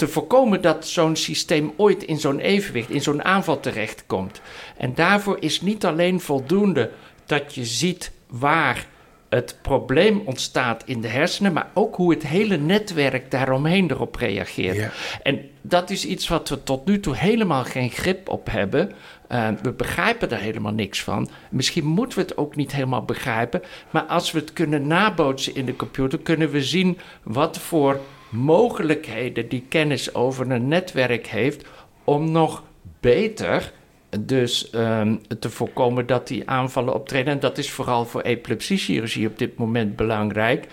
te 0.00 0.08
voorkomen 0.08 0.60
dat 0.60 0.86
zo'n 0.86 1.16
systeem 1.16 1.72
ooit 1.76 2.02
in 2.02 2.18
zo'n 2.18 2.38
evenwicht, 2.38 2.90
in 2.90 3.02
zo'n 3.02 3.24
aanval 3.24 3.60
terechtkomt. 3.60 4.40
En 4.76 4.94
daarvoor 4.94 5.36
is 5.40 5.60
niet 5.60 5.84
alleen 5.84 6.20
voldoende 6.20 6.90
dat 7.26 7.54
je 7.54 7.64
ziet 7.64 8.12
waar 8.28 8.86
het 9.28 9.58
probleem 9.62 10.22
ontstaat 10.24 10.82
in 10.86 11.00
de 11.00 11.08
hersenen, 11.08 11.52
maar 11.52 11.70
ook 11.74 11.96
hoe 11.96 12.10
het 12.10 12.26
hele 12.26 12.56
netwerk 12.56 13.30
daaromheen 13.30 13.90
erop 13.90 14.16
reageert. 14.16 14.76
Ja. 14.76 14.90
En 15.22 15.50
dat 15.60 15.90
is 15.90 16.04
iets 16.04 16.28
wat 16.28 16.48
we 16.48 16.62
tot 16.62 16.86
nu 16.86 17.00
toe 17.00 17.16
helemaal 17.16 17.64
geen 17.64 17.90
grip 17.90 18.28
op 18.28 18.50
hebben. 18.50 18.92
Uh, 19.32 19.48
we 19.62 19.72
begrijpen 19.72 20.28
daar 20.28 20.40
helemaal 20.40 20.72
niks 20.72 21.02
van. 21.02 21.28
Misschien 21.50 21.84
moeten 21.84 22.18
we 22.18 22.24
het 22.24 22.36
ook 22.36 22.56
niet 22.56 22.72
helemaal 22.72 23.04
begrijpen. 23.04 23.62
Maar 23.90 24.02
als 24.02 24.32
we 24.32 24.38
het 24.38 24.52
kunnen 24.52 24.86
nabootsen 24.86 25.54
in 25.54 25.66
de 25.66 25.76
computer, 25.76 26.18
kunnen 26.18 26.50
we 26.50 26.62
zien 26.62 26.98
wat 27.22 27.58
voor 27.58 28.00
mogelijkheden 28.30 29.48
die 29.48 29.64
kennis 29.68 30.14
over 30.14 30.50
een 30.50 30.68
netwerk 30.68 31.26
heeft 31.26 31.64
om 32.04 32.30
nog 32.30 32.62
beter 33.00 33.72
dus 34.18 34.70
um, 34.74 35.20
te 35.38 35.50
voorkomen 35.50 36.06
dat 36.06 36.28
die 36.28 36.48
aanvallen 36.48 36.94
optreden. 36.94 37.32
En 37.32 37.40
dat 37.40 37.58
is 37.58 37.70
vooral 37.70 38.04
voor 38.04 38.20
epilepsiechirurgie 38.20 39.26
op 39.26 39.38
dit 39.38 39.56
moment 39.56 39.96
belangrijk. 39.96 40.66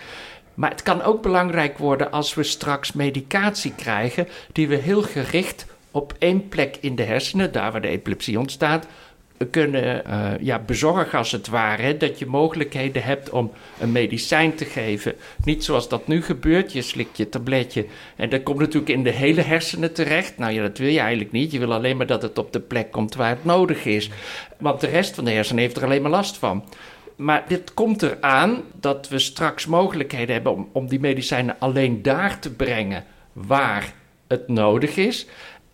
Maar 0.53 0.69
het 0.69 0.83
kan 0.83 1.01
ook 1.01 1.21
belangrijk 1.21 1.77
worden 1.77 2.11
als 2.11 2.33
we 2.33 2.43
straks 2.43 2.93
medicatie 2.93 3.73
krijgen 3.75 4.27
die 4.51 4.67
we 4.67 4.75
heel 4.75 5.01
gericht 5.01 5.65
op 5.91 6.13
één 6.19 6.47
plek 6.47 6.77
in 6.81 6.95
de 6.95 7.03
hersenen, 7.03 7.51
daar 7.51 7.71
waar 7.71 7.81
de 7.81 7.87
epilepsie 7.87 8.39
ontstaat, 8.39 8.87
kunnen 9.45 10.03
uh, 10.07 10.31
ja, 10.39 10.59
bezorgen 10.59 11.17
als 11.17 11.31
het 11.31 11.47
ware. 11.47 11.97
Dat 11.97 12.19
je 12.19 12.25
mogelijkheden 12.25 13.03
hebt 13.03 13.29
om 13.29 13.51
een 13.79 13.91
medicijn 13.91 14.55
te 14.55 14.65
geven. 14.65 15.15
Niet 15.43 15.63
zoals 15.63 15.89
dat 15.89 16.07
nu 16.07 16.21
gebeurt. 16.21 16.73
Je 16.73 16.81
slikt 16.81 17.17
je 17.17 17.29
tabletje 17.29 17.85
en 18.15 18.29
dat 18.29 18.43
komt 18.43 18.59
natuurlijk 18.59 18.91
in 18.91 19.03
de 19.03 19.11
hele 19.11 19.41
hersenen 19.41 19.93
terecht. 19.93 20.37
Nou 20.37 20.53
ja, 20.53 20.61
dat 20.61 20.77
wil 20.77 20.89
je 20.89 20.99
eigenlijk 20.99 21.31
niet. 21.31 21.51
Je 21.51 21.59
wil 21.59 21.73
alleen 21.73 21.97
maar 21.97 22.07
dat 22.07 22.21
het 22.21 22.37
op 22.37 22.53
de 22.53 22.59
plek 22.59 22.91
komt 22.91 23.15
waar 23.15 23.29
het 23.29 23.45
nodig 23.45 23.85
is. 23.85 24.09
Want 24.57 24.81
de 24.81 24.87
rest 24.87 25.15
van 25.15 25.25
de 25.25 25.31
hersenen 25.31 25.61
heeft 25.61 25.77
er 25.77 25.83
alleen 25.83 26.01
maar 26.01 26.11
last 26.11 26.37
van. 26.37 26.63
Maar 27.15 27.43
dit 27.47 27.73
komt 27.73 28.01
eraan 28.01 28.61
dat 28.79 29.09
we 29.09 29.19
straks 29.19 29.65
mogelijkheden 29.65 30.33
hebben 30.33 30.53
om, 30.53 30.69
om 30.71 30.87
die 30.87 30.99
medicijnen 30.99 31.55
alleen 31.59 32.01
daar 32.01 32.39
te 32.39 32.51
brengen 32.51 33.05
waar 33.33 33.93
het 34.27 34.47
nodig 34.47 34.95
is. 34.95 35.27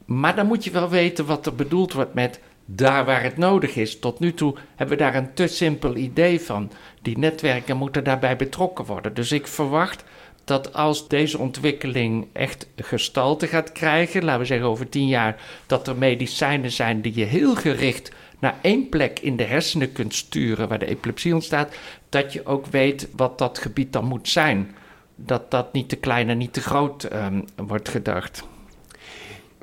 Maar 0.05 0.35
dan 0.35 0.47
moet 0.47 0.63
je 0.63 0.71
wel 0.71 0.89
weten 0.89 1.25
wat 1.25 1.45
er 1.45 1.55
bedoeld 1.55 1.93
wordt 1.93 2.13
met 2.13 2.39
daar 2.75 3.05
waar 3.05 3.23
het 3.23 3.37
nodig 3.37 3.75
is. 3.75 3.99
Tot 3.99 4.19
nu 4.19 4.33
toe 4.33 4.55
hebben 4.75 4.97
we 4.97 5.03
daar 5.03 5.15
een 5.15 5.33
te 5.33 5.47
simpel 5.47 5.95
idee 5.95 6.41
van. 6.41 6.71
Die 7.01 7.17
netwerken 7.17 7.77
moeten 7.77 8.03
daarbij 8.03 8.35
betrokken 8.35 8.85
worden. 8.85 9.13
Dus 9.13 9.31
ik 9.31 9.47
verwacht 9.47 10.03
dat 10.43 10.73
als 10.73 11.07
deze 11.07 11.37
ontwikkeling 11.37 12.27
echt 12.33 12.67
gestalte 12.75 13.47
gaat 13.47 13.71
krijgen, 13.71 14.23
laten 14.23 14.39
we 14.39 14.45
zeggen 14.45 14.67
over 14.67 14.89
tien 14.89 15.07
jaar, 15.07 15.41
dat 15.65 15.87
er 15.87 15.95
medicijnen 15.95 16.71
zijn 16.71 17.01
die 17.01 17.15
je 17.15 17.25
heel 17.25 17.55
gericht 17.55 18.11
naar 18.39 18.55
één 18.61 18.89
plek 18.89 19.19
in 19.19 19.35
de 19.35 19.43
hersenen 19.43 19.91
kunt 19.91 20.13
sturen 20.13 20.67
waar 20.67 20.79
de 20.79 20.85
epilepsie 20.85 21.33
ontstaat, 21.33 21.75
dat 22.09 22.33
je 22.33 22.45
ook 22.45 22.65
weet 22.65 23.07
wat 23.15 23.37
dat 23.37 23.57
gebied 23.57 23.93
dan 23.93 24.05
moet 24.05 24.29
zijn. 24.29 24.75
Dat 25.15 25.51
dat 25.51 25.73
niet 25.73 25.89
te 25.89 25.95
klein 25.95 26.29
en 26.29 26.37
niet 26.37 26.53
te 26.53 26.61
groot 26.61 27.13
um, 27.13 27.45
wordt 27.55 27.89
gedacht. 27.89 28.43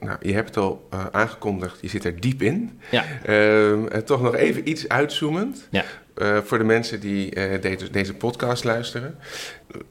Nou, 0.00 0.18
je 0.20 0.32
hebt 0.32 0.48
het 0.48 0.56
al 0.56 0.88
uh, 0.94 1.06
aangekondigd, 1.10 1.78
je 1.80 1.88
zit 1.88 2.04
er 2.04 2.20
diep 2.20 2.42
in. 2.42 2.80
Ja. 2.90 3.04
En 3.22 4.04
toch 4.04 4.22
nog 4.22 4.34
even 4.34 4.68
iets 4.68 4.88
uitzoomend. 4.88 5.68
Ja. 5.70 5.84
Uh, 6.16 6.38
voor 6.38 6.58
de 6.58 6.64
mensen 6.64 7.00
die 7.00 7.58
deze, 7.60 7.90
deze 7.90 8.14
podcast 8.14 8.64
luisteren. 8.64 9.18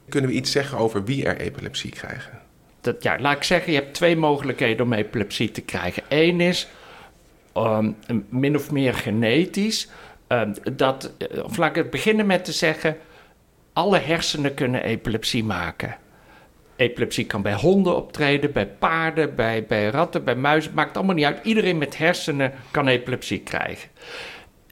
Kunnen 0.09 0.29
we 0.29 0.35
iets 0.35 0.51
zeggen 0.51 0.77
over 0.77 1.03
wie 1.03 1.25
er 1.25 1.37
epilepsie 1.37 1.91
krijgen? 1.91 2.39
Dat, 2.81 3.03
ja, 3.03 3.19
laat 3.19 3.35
ik 3.35 3.43
zeggen, 3.43 3.73
je 3.73 3.79
hebt 3.79 3.93
twee 3.93 4.15
mogelijkheden 4.15 4.85
om 4.85 4.93
epilepsie 4.93 5.51
te 5.51 5.61
krijgen. 5.61 6.03
Eén 6.07 6.41
is 6.41 6.67
um, 7.57 7.95
min 8.29 8.55
of 8.55 8.71
meer 8.71 8.93
genetisch. 8.93 9.89
Um, 10.27 10.53
dat, 10.73 11.11
of 11.43 11.57
laat 11.57 11.69
ik 11.69 11.75
het 11.75 11.89
beginnen 11.89 12.25
met 12.25 12.45
te 12.45 12.51
zeggen... 12.51 12.97
alle 13.73 13.99
hersenen 13.99 14.53
kunnen 14.53 14.83
epilepsie 14.83 15.43
maken. 15.43 15.97
Epilepsie 16.79 17.25
kan 17.25 17.41
bij 17.41 17.53
honden 17.53 17.95
optreden, 17.95 18.51
bij 18.51 18.67
paarden, 18.67 19.35
bij, 19.35 19.65
bij 19.65 19.89
ratten, 19.89 20.23
bij 20.23 20.35
muizen. 20.35 20.73
Maakt 20.73 20.97
allemaal 20.97 21.15
niet 21.15 21.25
uit. 21.25 21.39
Iedereen 21.43 21.77
met 21.77 21.97
hersenen 21.97 22.53
kan 22.71 22.87
epilepsie 22.87 23.39
krijgen. 23.39 23.89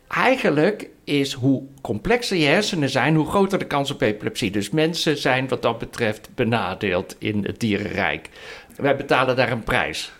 Eigenlijk 0.07 0.89
is 1.03 1.33
hoe 1.33 1.63
complexer 1.81 2.37
je 2.37 2.45
hersenen 2.45 2.89
zijn, 2.89 3.15
hoe 3.15 3.29
groter 3.29 3.59
de 3.59 3.65
kans 3.65 3.91
op 3.91 4.01
epilepsie. 4.01 4.51
Dus 4.51 4.69
mensen 4.69 5.17
zijn 5.17 5.47
wat 5.47 5.61
dat 5.61 5.77
betreft 5.77 6.29
benadeeld 6.35 7.15
in 7.19 7.45
het 7.45 7.59
dierenrijk. 7.59 8.29
Wij 8.75 8.95
betalen 8.95 9.35
daar 9.35 9.51
een 9.51 9.63
prijs. 9.63 10.11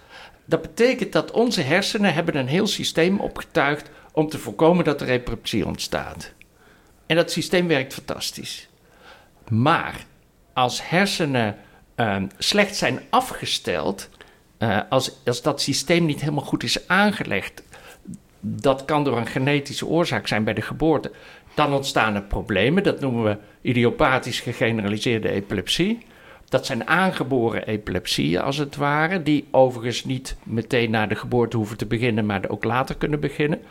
Dat 0.45 0.61
betekent 0.61 1.11
dat 1.11 1.31
onze 1.31 1.61
hersenen 1.61 2.13
hebben 2.13 2.35
een 2.35 2.47
heel 2.47 2.67
systeem 2.67 3.19
opgetuigd 3.19 3.89
om 4.11 4.29
te 4.29 4.37
voorkomen 4.37 4.85
dat 4.85 5.01
er 5.01 5.09
epilepsie 5.09 5.65
ontstaat. 5.65 6.33
En 7.05 7.15
dat 7.15 7.31
systeem 7.31 7.67
werkt 7.67 7.93
fantastisch. 7.93 8.69
Maar 9.49 10.05
als 10.53 10.89
hersenen 10.89 11.55
uh, 11.97 12.23
slecht 12.37 12.75
zijn 12.75 12.99
afgesteld, 13.09 14.09
uh, 14.59 14.79
als, 14.89 15.11
als 15.25 15.41
dat 15.41 15.61
systeem 15.61 16.05
niet 16.05 16.19
helemaal 16.19 16.43
goed 16.43 16.63
is 16.63 16.87
aangelegd, 16.87 17.63
dat 18.39 18.85
kan 18.85 19.03
door 19.03 19.17
een 19.17 19.27
genetische 19.27 19.85
oorzaak 19.85 20.27
zijn 20.27 20.43
bij 20.43 20.53
de 20.53 20.61
geboorte, 20.61 21.11
dan 21.53 21.73
ontstaan 21.73 22.15
er 22.15 22.23
problemen. 22.23 22.83
Dat 22.83 22.99
noemen 22.99 23.23
we 23.23 23.37
idiopathisch 23.61 24.39
gegeneraliseerde 24.39 25.29
epilepsie. 25.29 25.99
Dat 26.49 26.65
zijn 26.65 26.87
aangeboren 26.87 27.67
epilepsieën 27.67 28.41
als 28.41 28.57
het 28.57 28.75
ware, 28.75 29.23
die 29.23 29.47
overigens 29.51 30.05
niet 30.05 30.35
meteen 30.43 30.91
na 30.91 31.05
de 31.05 31.15
geboorte 31.15 31.57
hoeven 31.57 31.77
te 31.77 31.85
beginnen, 31.85 32.25
maar 32.25 32.49
ook 32.49 32.63
later 32.63 32.95
kunnen 32.95 33.19
beginnen. 33.19 33.61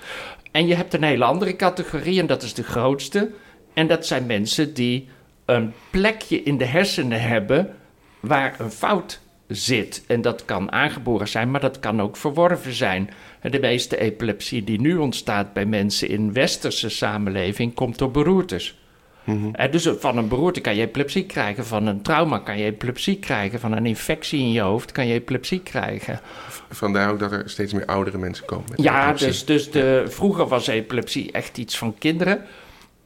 En 0.51 0.67
je 0.67 0.75
hebt 0.75 0.95
een 0.95 1.03
hele 1.03 1.25
andere 1.25 1.57
categorie, 1.57 2.21
en 2.21 2.27
dat 2.27 2.43
is 2.43 2.55
de 2.55 2.63
grootste. 2.63 3.31
En 3.75 3.87
dat 3.87 4.07
zijn 4.07 4.27
mensen 4.27 4.75
die 4.75 5.09
een 5.45 5.73
plekje 5.91 6.43
in 6.43 6.59
de 6.59 6.65
hersenen 6.65 7.21
hebben 7.21 7.75
waar 8.21 8.55
een 8.59 8.71
fout 8.71 9.21
zit. 9.49 10.05
En 10.07 10.23
dat 10.23 10.45
kan 10.45 10.73
aangeboren 10.73 11.29
zijn, 11.29 11.51
maar 11.51 11.61
dat 11.61 11.79
kan 11.79 12.03
ook 12.03 12.17
verworven 12.17 12.73
zijn. 12.73 13.11
De 13.43 13.61
meeste 13.61 13.99
epilepsie 13.99 14.65
die 14.65 14.81
nu 14.81 14.97
ontstaat 14.97 15.53
bij 15.53 15.67
mensen 15.67 16.09
in 16.09 16.33
westerse 16.33 16.89
samenleving 16.89 17.75
komt 17.75 17.99
door 17.99 18.11
beroertes. 18.11 18.79
Mm 19.25 19.53
Dus 19.71 19.89
van 19.99 20.17
een 20.17 20.29
beroerte 20.29 20.61
kan 20.61 20.75
je 20.77 20.83
epilepsie 20.83 21.27
krijgen, 21.27 21.67
van 21.67 21.87
een 21.87 22.03
trauma 22.03 22.39
kan 22.39 22.59
je 22.59 22.65
epilepsie 22.65 23.19
krijgen, 23.19 23.61
van 23.61 23.73
een 23.73 23.87
infectie 23.87 24.41
in 24.41 24.53
je 24.53 24.61
hoofd 24.61 24.93
kan 24.93 25.07
je 25.07 25.15
epilepsie 25.15 25.61
krijgen. 25.61 26.21
Vandaar 26.71 27.11
ook 27.11 27.19
dat 27.19 27.33
er 27.33 27.43
steeds 27.51 27.73
meer 27.73 27.87
oudere 27.87 28.19
mensen 28.19 28.45
komen. 28.45 28.65
Met 28.71 28.83
ja, 28.83 29.01
epilepsie. 29.01 29.27
dus, 29.29 29.45
dus 29.45 29.71
de, 29.71 30.05
vroeger 30.09 30.47
was 30.47 30.67
epilepsie 30.67 31.33
echt 31.33 31.59
iets 31.59 31.79
van 31.79 31.95
kinderen. 31.99 32.45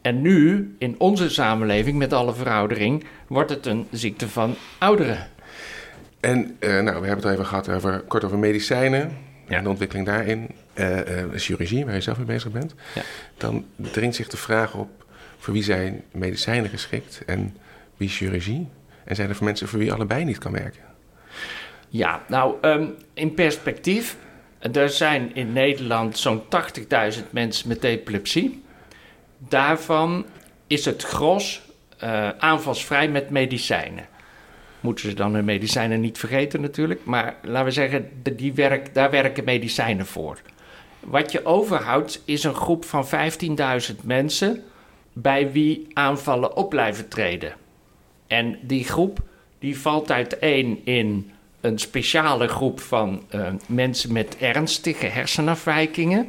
En 0.03 0.21
nu, 0.21 0.75
in 0.79 0.95
onze 0.99 1.31
samenleving 1.31 1.99
met 1.99 2.13
alle 2.13 2.35
veroudering, 2.35 3.05
wordt 3.27 3.51
het 3.51 3.67
een 3.67 3.87
ziekte 3.91 4.29
van 4.29 4.55
ouderen. 4.79 5.29
En 6.21 6.57
uh, 6.61 6.71
nou, 6.71 6.85
we 6.85 7.07
hebben 7.07 7.11
het 7.11 7.25
al 7.25 7.31
even 7.31 7.47
gehad 7.47 7.69
over, 7.69 8.01
kort 8.01 8.25
over 8.25 8.39
medicijnen 8.39 9.17
ja. 9.49 9.57
en 9.57 9.63
de 9.63 9.69
ontwikkeling 9.69 10.07
daarin. 10.07 10.49
Uh, 10.75 10.97
uh, 10.97 11.25
chirurgie, 11.35 11.85
waar 11.85 11.95
je 11.95 12.01
zelf 12.01 12.17
mee 12.17 12.27
bezig 12.27 12.51
bent. 12.51 12.75
Ja. 12.95 13.03
Dan 13.37 13.65
dringt 13.77 14.17
zich 14.17 14.29
de 14.29 14.37
vraag 14.37 14.75
op 14.75 15.05
voor 15.39 15.53
wie 15.53 15.63
zijn 15.63 16.03
medicijnen 16.11 16.71
geschikt 16.71 17.23
en 17.27 17.57
wie 17.97 18.09
chirurgie? 18.09 18.69
En 19.05 19.17
zijn 19.17 19.29
er 19.29 19.35
voor 19.35 19.45
mensen 19.45 19.69
voor 19.69 19.79
wie 19.79 19.93
allebei 19.93 20.25
niet 20.25 20.39
kan 20.39 20.53
werken? 20.53 20.83
Ja, 21.89 22.23
nou, 22.29 22.55
um, 22.63 22.95
in 23.15 23.35
perspectief. 23.35 24.17
Er 24.73 24.89
zijn 24.89 25.35
in 25.35 25.53
Nederland 25.53 26.19
zo'n 26.19 26.43
80.000 26.43 27.31
mensen 27.31 27.69
met 27.69 27.85
epilepsie. 27.85 28.63
Daarvan 29.49 30.27
is 30.67 30.85
het 30.85 31.03
gros 31.03 31.63
uh, 32.05 32.29
aanvalsvrij 32.29 33.09
met 33.09 33.31
medicijnen. 33.31 34.07
Moeten 34.81 35.09
ze 35.09 35.15
dan 35.15 35.35
hun 35.35 35.45
medicijnen 35.45 36.01
niet 36.01 36.19
vergeten 36.19 36.61
natuurlijk. 36.61 37.05
Maar 37.05 37.37
laten 37.43 37.65
we 37.65 37.71
zeggen, 37.71 38.11
die 38.23 38.55
werk, 38.55 38.95
daar 38.95 39.11
werken 39.11 39.45
medicijnen 39.45 40.07
voor. 40.07 40.41
Wat 41.01 41.33
je 41.33 41.45
overhoudt 41.45 42.23
is 42.25 42.45
een 42.45 42.55
groep 42.55 42.85
van 42.85 43.07
15.000 43.91 43.97
mensen 44.03 44.63
bij 45.13 45.53
wie 45.53 45.87
aanvallen 45.93 46.57
op 46.57 46.71
blijven 46.71 47.09
treden. 47.09 47.55
En 48.27 48.59
die 48.63 48.85
groep 48.85 49.19
die 49.59 49.79
valt 49.79 50.11
uiteen 50.11 50.81
in 50.85 51.31
een 51.61 51.79
speciale 51.79 52.49
groep 52.49 52.81
van 52.81 53.23
uh, 53.35 53.49
mensen 53.67 54.13
met 54.13 54.37
ernstige 54.39 55.07
hersenafwijkingen, 55.07 56.29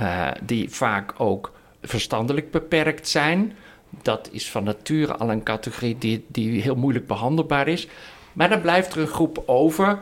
uh, 0.00 0.30
die 0.42 0.70
vaak 0.70 1.20
ook 1.20 1.52
verstandelijk 1.84 2.50
beperkt 2.50 3.08
zijn. 3.08 3.56
Dat 4.02 4.28
is 4.32 4.50
van 4.50 4.64
nature 4.64 5.14
al 5.14 5.30
een 5.30 5.42
categorie 5.42 5.98
die, 5.98 6.24
die 6.28 6.62
heel 6.62 6.74
moeilijk 6.74 7.06
behandelbaar 7.06 7.68
is. 7.68 7.88
Maar 8.32 8.48
dan 8.48 8.60
blijft 8.60 8.94
er 8.94 9.00
een 9.00 9.06
groep 9.06 9.42
over 9.46 9.98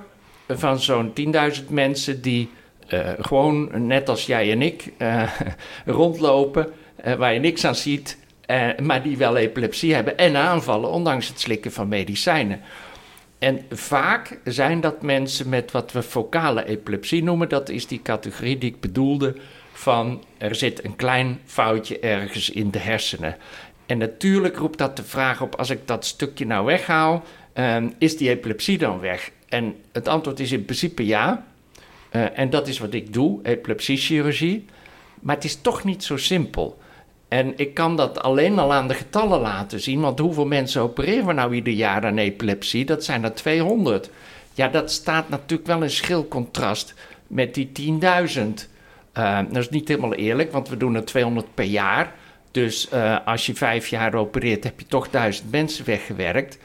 van 0.49 0.81
zo'n 0.81 1.13
10.000 1.61 1.69
mensen 1.69 2.23
die 2.23 2.51
uh, 2.89 3.09
gewoon, 3.19 3.87
net 3.87 4.09
als 4.09 4.27
jij 4.27 4.51
en 4.51 4.63
ik, 4.63 4.93
rondlopen, 5.87 6.73
waar 7.19 7.35
je 7.35 7.41
niks 7.41 7.65
aan 7.65 7.75
ziet, 7.75 8.19
maar 8.83 9.03
die 9.03 9.17
wel 9.17 9.37
epilepsie 9.37 9.95
hebben 9.95 10.19
en 10.19 10.37
aanvallen, 10.37 10.91
ondanks 10.91 11.29
het 11.29 11.41
slikken 11.41 11.73
van 11.73 11.89
medicijnen. 11.89 12.61
En 13.43 13.61
vaak 13.71 14.39
zijn 14.45 14.81
dat 14.81 15.03
mensen 15.03 15.49
met 15.49 15.71
wat 15.71 15.93
we 15.93 16.03
focale 16.03 16.65
epilepsie 16.65 17.23
noemen. 17.23 17.49
Dat 17.49 17.69
is 17.69 17.87
die 17.87 18.03
categorie 18.03 18.59
die 18.59 18.71
ik 18.71 18.81
bedoelde 18.81 19.37
van 19.73 20.25
er 20.39 20.55
zit 20.55 20.85
een 20.85 20.97
klein 20.97 21.41
foutje 21.45 21.99
ergens 21.99 22.51
in 22.51 22.71
de 22.71 22.79
hersenen. 22.79 23.37
En 23.87 23.99
natuurlijk 23.99 24.57
roept 24.57 24.79
dat 24.79 24.97
de 24.97 25.05
vraag 25.05 25.41
op, 25.41 25.55
als 25.55 25.71
ik 25.71 25.87
dat 25.87 26.05
stukje 26.05 26.47
nou 26.47 26.65
weghaal, 26.65 27.25
uh, 27.55 27.77
is 27.99 28.17
die 28.17 28.29
epilepsie 28.29 28.79
dan 28.79 29.01
weg? 29.01 29.31
En 29.49 29.75
het 29.93 30.09
antwoord 30.09 30.41
is 30.41 30.53
in 30.53 30.65
principe 30.65 31.07
ja. 31.07 31.47
Uh, 32.13 32.39
en 32.39 32.51
dat 32.51 32.69
is 32.69 32.79
wat 32.79 32.95
ik 32.95 33.13
doe, 33.13 33.41
epilepsiechirurgie. 33.43 34.65
Maar 35.21 35.35
het 35.35 35.45
is 35.45 35.61
toch 35.61 35.85
niet 35.85 36.05
zo 36.05 36.17
simpel. 36.17 36.81
En 37.29 37.53
ik 37.57 37.75
kan 37.75 37.97
dat 37.97 38.23
alleen 38.23 38.59
al 38.59 38.73
aan 38.73 38.89
de 38.89 38.95
getallen 38.95 39.41
laten 39.41 39.81
zien. 39.81 40.01
Want 40.01 40.19
hoeveel 40.19 40.47
mensen 40.47 40.83
opereren 40.83 41.27
we 41.27 41.33
nou 41.33 41.55
ieder 41.55 41.73
jaar 41.73 42.07
aan 42.07 42.19
epilepsie? 42.19 42.85
Dat 42.85 43.05
zijn 43.05 43.25
er 43.25 43.35
200. 43.35 44.11
Ja, 44.55 44.69
dat 44.69 44.91
staat 44.91 45.29
natuurlijk 45.29 45.69
wel 45.69 45.83
in 45.83 45.91
schil 45.91 46.29
contrast 46.29 46.95
met 47.27 47.55
die 47.55 47.73
10.000. 48.39 48.72
Uh, 49.19 49.39
dat 49.49 49.57
is 49.57 49.69
niet 49.69 49.89
helemaal 49.89 50.15
eerlijk, 50.15 50.53
want 50.53 50.69
we 50.69 50.77
doen 50.77 50.95
er 50.95 51.05
200 51.05 51.55
per 51.55 51.65
jaar. 51.65 52.15
Dus 52.51 52.89
uh, 52.93 53.17
als 53.25 53.47
je 53.47 53.55
vijf 53.55 53.87
jaar 53.87 54.15
opereert, 54.15 54.65
heb 54.65 54.81
je 54.81 54.87
toch 54.87 55.11
duizend 55.11 55.51
mensen 55.51 55.85
weggewerkt. 55.85 56.59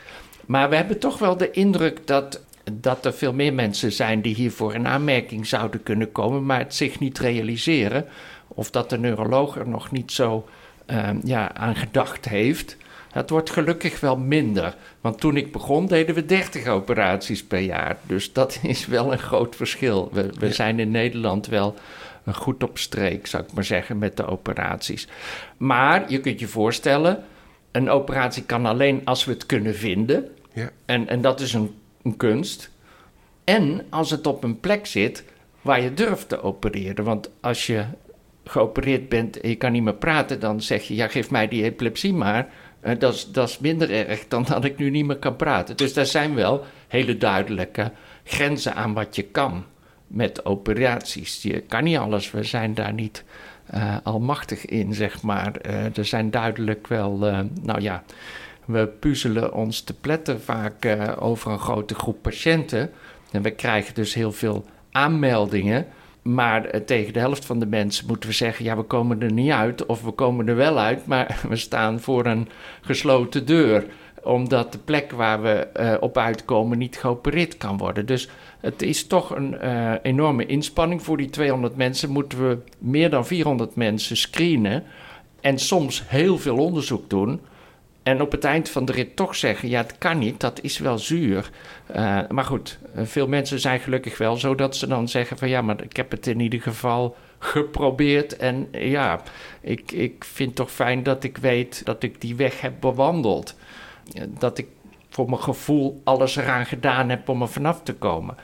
Maar 0.45 0.69
we 0.69 0.75
hebben 0.75 0.99
toch 0.99 1.19
wel 1.19 1.37
de 1.37 1.51
indruk 1.51 2.07
dat, 2.07 2.41
dat 2.71 3.05
er 3.05 3.13
veel 3.13 3.33
meer 3.33 3.53
mensen 3.53 3.91
zijn 3.91 4.21
die 4.21 4.35
hiervoor 4.35 4.73
in 4.73 4.87
aanmerking 4.87 5.47
zouden 5.47 5.83
kunnen 5.83 6.11
komen, 6.11 6.45
maar 6.45 6.59
het 6.59 6.75
zich 6.75 6.99
niet 6.99 7.19
realiseren. 7.19 8.05
Of 8.47 8.71
dat 8.71 8.89
de 8.89 8.97
neuroloog 8.97 9.57
er 9.57 9.67
nog 9.67 9.91
niet 9.91 10.11
zo 10.11 10.47
uh, 10.87 11.09
ja, 11.23 11.55
aan 11.55 11.75
gedacht 11.75 12.29
heeft. 12.29 12.77
Het 13.11 13.29
wordt 13.29 13.49
gelukkig 13.49 13.99
wel 13.99 14.17
minder. 14.17 14.75
Want 15.01 15.19
toen 15.19 15.37
ik 15.37 15.51
begon 15.51 15.85
deden 15.85 16.15
we 16.15 16.25
30 16.25 16.67
operaties 16.67 17.43
per 17.43 17.59
jaar. 17.59 17.97
Dus 18.03 18.33
dat 18.33 18.59
is 18.61 18.85
wel 18.85 19.11
een 19.11 19.19
groot 19.19 19.55
verschil. 19.55 20.09
We, 20.13 20.29
we 20.39 20.53
zijn 20.53 20.79
in 20.79 20.91
Nederland 20.91 21.47
wel 21.47 21.75
goed 22.33 22.63
op 22.63 22.77
streek, 22.77 23.27
zou 23.27 23.43
ik 23.43 23.53
maar 23.53 23.63
zeggen, 23.63 23.97
met 23.97 24.17
de 24.17 24.25
operaties. 24.25 25.07
Maar 25.57 26.11
je 26.11 26.19
kunt 26.19 26.39
je 26.39 26.47
voorstellen, 26.47 27.23
een 27.71 27.89
operatie 27.89 28.43
kan 28.43 28.65
alleen 28.65 29.01
als 29.03 29.25
we 29.25 29.31
het 29.31 29.45
kunnen 29.45 29.75
vinden. 29.75 30.27
Ja. 30.53 30.69
En, 30.85 31.07
en 31.07 31.21
dat 31.21 31.39
is 31.39 31.53
een, 31.53 31.75
een 32.03 32.17
kunst. 32.17 32.71
En 33.43 33.85
als 33.89 34.11
het 34.11 34.27
op 34.27 34.43
een 34.43 34.59
plek 34.59 34.85
zit 34.85 35.23
waar 35.61 35.81
je 35.81 35.93
durft 35.93 36.29
te 36.29 36.41
opereren. 36.41 37.03
Want 37.03 37.29
als 37.41 37.67
je 37.67 37.85
geopereerd 38.43 39.09
bent 39.09 39.39
en 39.39 39.49
je 39.49 39.55
kan 39.55 39.71
niet 39.71 39.83
meer 39.83 39.93
praten, 39.93 40.39
dan 40.39 40.61
zeg 40.61 40.83
je: 40.83 40.95
ja, 40.95 41.07
geef 41.07 41.31
mij 41.31 41.47
die 41.47 41.63
epilepsie 41.63 42.13
maar. 42.13 42.49
Uh, 42.83 42.99
dat, 42.99 43.13
is, 43.13 43.31
dat 43.31 43.49
is 43.49 43.59
minder 43.59 43.91
erg 43.91 44.27
dan 44.27 44.43
dat 44.43 44.63
ik 44.63 44.77
nu 44.77 44.89
niet 44.89 45.05
meer 45.05 45.17
kan 45.17 45.35
praten. 45.35 45.77
Dus 45.77 45.93
daar 45.93 46.05
zijn 46.05 46.35
wel 46.35 46.65
hele 46.87 47.17
duidelijke 47.17 47.91
grenzen 48.23 48.75
aan 48.75 48.93
wat 48.93 49.15
je 49.15 49.23
kan 49.23 49.65
met 50.07 50.45
operaties. 50.45 51.41
Je 51.41 51.59
kan 51.59 51.83
niet 51.83 51.97
alles, 51.97 52.31
we 52.31 52.43
zijn 52.43 52.73
daar 52.73 52.93
niet 52.93 53.23
uh, 53.73 53.95
almachtig 54.03 54.65
in, 54.65 54.93
zeg 54.93 55.21
maar. 55.21 55.53
Uh, 55.65 55.97
er 55.97 56.05
zijn 56.05 56.31
duidelijk 56.31 56.87
wel, 56.87 57.17
nou 57.61 57.81
ja, 57.81 58.03
we 58.65 58.87
puzzelen 58.87 59.53
ons 59.53 59.81
te 59.81 59.93
pletten 59.93 60.41
vaak 60.41 60.97
over 61.19 61.51
een 61.51 61.59
grote 61.59 61.95
groep 61.95 62.21
patiënten. 62.21 62.91
En 63.31 63.41
we 63.41 63.51
krijgen 63.51 63.93
dus 63.93 64.13
heel 64.13 64.31
veel 64.31 64.65
aanmeldingen. 64.91 65.87
Maar 66.21 66.65
eh, 66.65 66.81
tegen 66.81 67.13
de 67.13 67.19
helft 67.19 67.45
van 67.45 67.59
de 67.59 67.65
mensen 67.65 68.05
moeten 68.07 68.29
we 68.29 68.35
zeggen: 68.35 68.65
ja, 68.65 68.75
we 68.75 68.83
komen 68.83 69.21
er 69.21 69.31
niet 69.31 69.51
uit, 69.51 69.85
of 69.85 70.03
we 70.03 70.11
komen 70.11 70.47
er 70.47 70.55
wel 70.55 70.79
uit, 70.79 71.05
maar 71.05 71.39
we 71.49 71.55
staan 71.55 71.99
voor 71.99 72.25
een 72.25 72.47
gesloten 72.81 73.45
deur 73.45 73.85
omdat 74.23 74.71
de 74.71 74.77
plek 74.77 75.11
waar 75.11 75.41
we 75.41 75.67
uh, 75.79 75.93
op 75.99 76.17
uitkomen 76.17 76.77
niet 76.77 76.97
geopereerd 76.97 77.57
kan 77.57 77.77
worden. 77.77 78.05
Dus 78.05 78.29
het 78.59 78.81
is 78.81 79.07
toch 79.07 79.35
een 79.35 79.57
uh, 79.63 79.93
enorme 80.01 80.45
inspanning. 80.45 81.03
Voor 81.03 81.17
die 81.17 81.29
200 81.29 81.75
mensen 81.75 82.09
moeten 82.09 82.49
we 82.49 82.57
meer 82.77 83.09
dan 83.09 83.25
400 83.25 83.75
mensen 83.75 84.17
screenen 84.17 84.83
en 85.41 85.59
soms 85.59 86.03
heel 86.07 86.37
veel 86.37 86.57
onderzoek 86.57 87.09
doen. 87.09 87.39
En 88.03 88.21
op 88.21 88.31
het 88.31 88.43
eind 88.43 88.69
van 88.69 88.85
de 88.85 88.91
rit 88.91 89.15
toch 89.15 89.35
zeggen: 89.35 89.69
ja, 89.69 89.81
het 89.81 89.97
kan 89.97 90.17
niet, 90.17 90.39
dat 90.39 90.59
is 90.61 90.77
wel 90.77 90.97
zuur. 90.97 91.49
Uh, 91.95 92.19
maar 92.29 92.43
goed, 92.43 92.79
veel 92.95 93.27
mensen 93.27 93.59
zijn 93.59 93.79
gelukkig 93.79 94.17
wel 94.17 94.35
zo 94.35 94.55
dat 94.55 94.75
ze 94.75 94.87
dan 94.87 95.07
zeggen: 95.07 95.37
van 95.37 95.49
ja, 95.49 95.61
maar 95.61 95.83
ik 95.83 95.95
heb 95.95 96.11
het 96.11 96.27
in 96.27 96.39
ieder 96.39 96.61
geval 96.61 97.15
geprobeerd. 97.39 98.37
En 98.37 98.67
ja, 98.71 99.21
ik, 99.61 99.91
ik 99.91 100.23
vind 100.23 100.55
toch 100.55 100.71
fijn 100.71 101.03
dat 101.03 101.23
ik 101.23 101.37
weet 101.37 101.85
dat 101.85 102.03
ik 102.03 102.21
die 102.21 102.35
weg 102.35 102.61
heb 102.61 102.73
bewandeld. 102.79 103.55
Dat 104.39 104.57
ik 104.57 104.67
voor 105.09 105.29
mijn 105.29 105.41
gevoel 105.41 106.01
alles 106.03 106.35
eraan 106.35 106.65
gedaan 106.65 107.09
heb 107.09 107.29
om 107.29 107.41
er 107.41 107.47
vanaf 107.47 107.81
te 107.83 107.93
komen. 107.93 108.35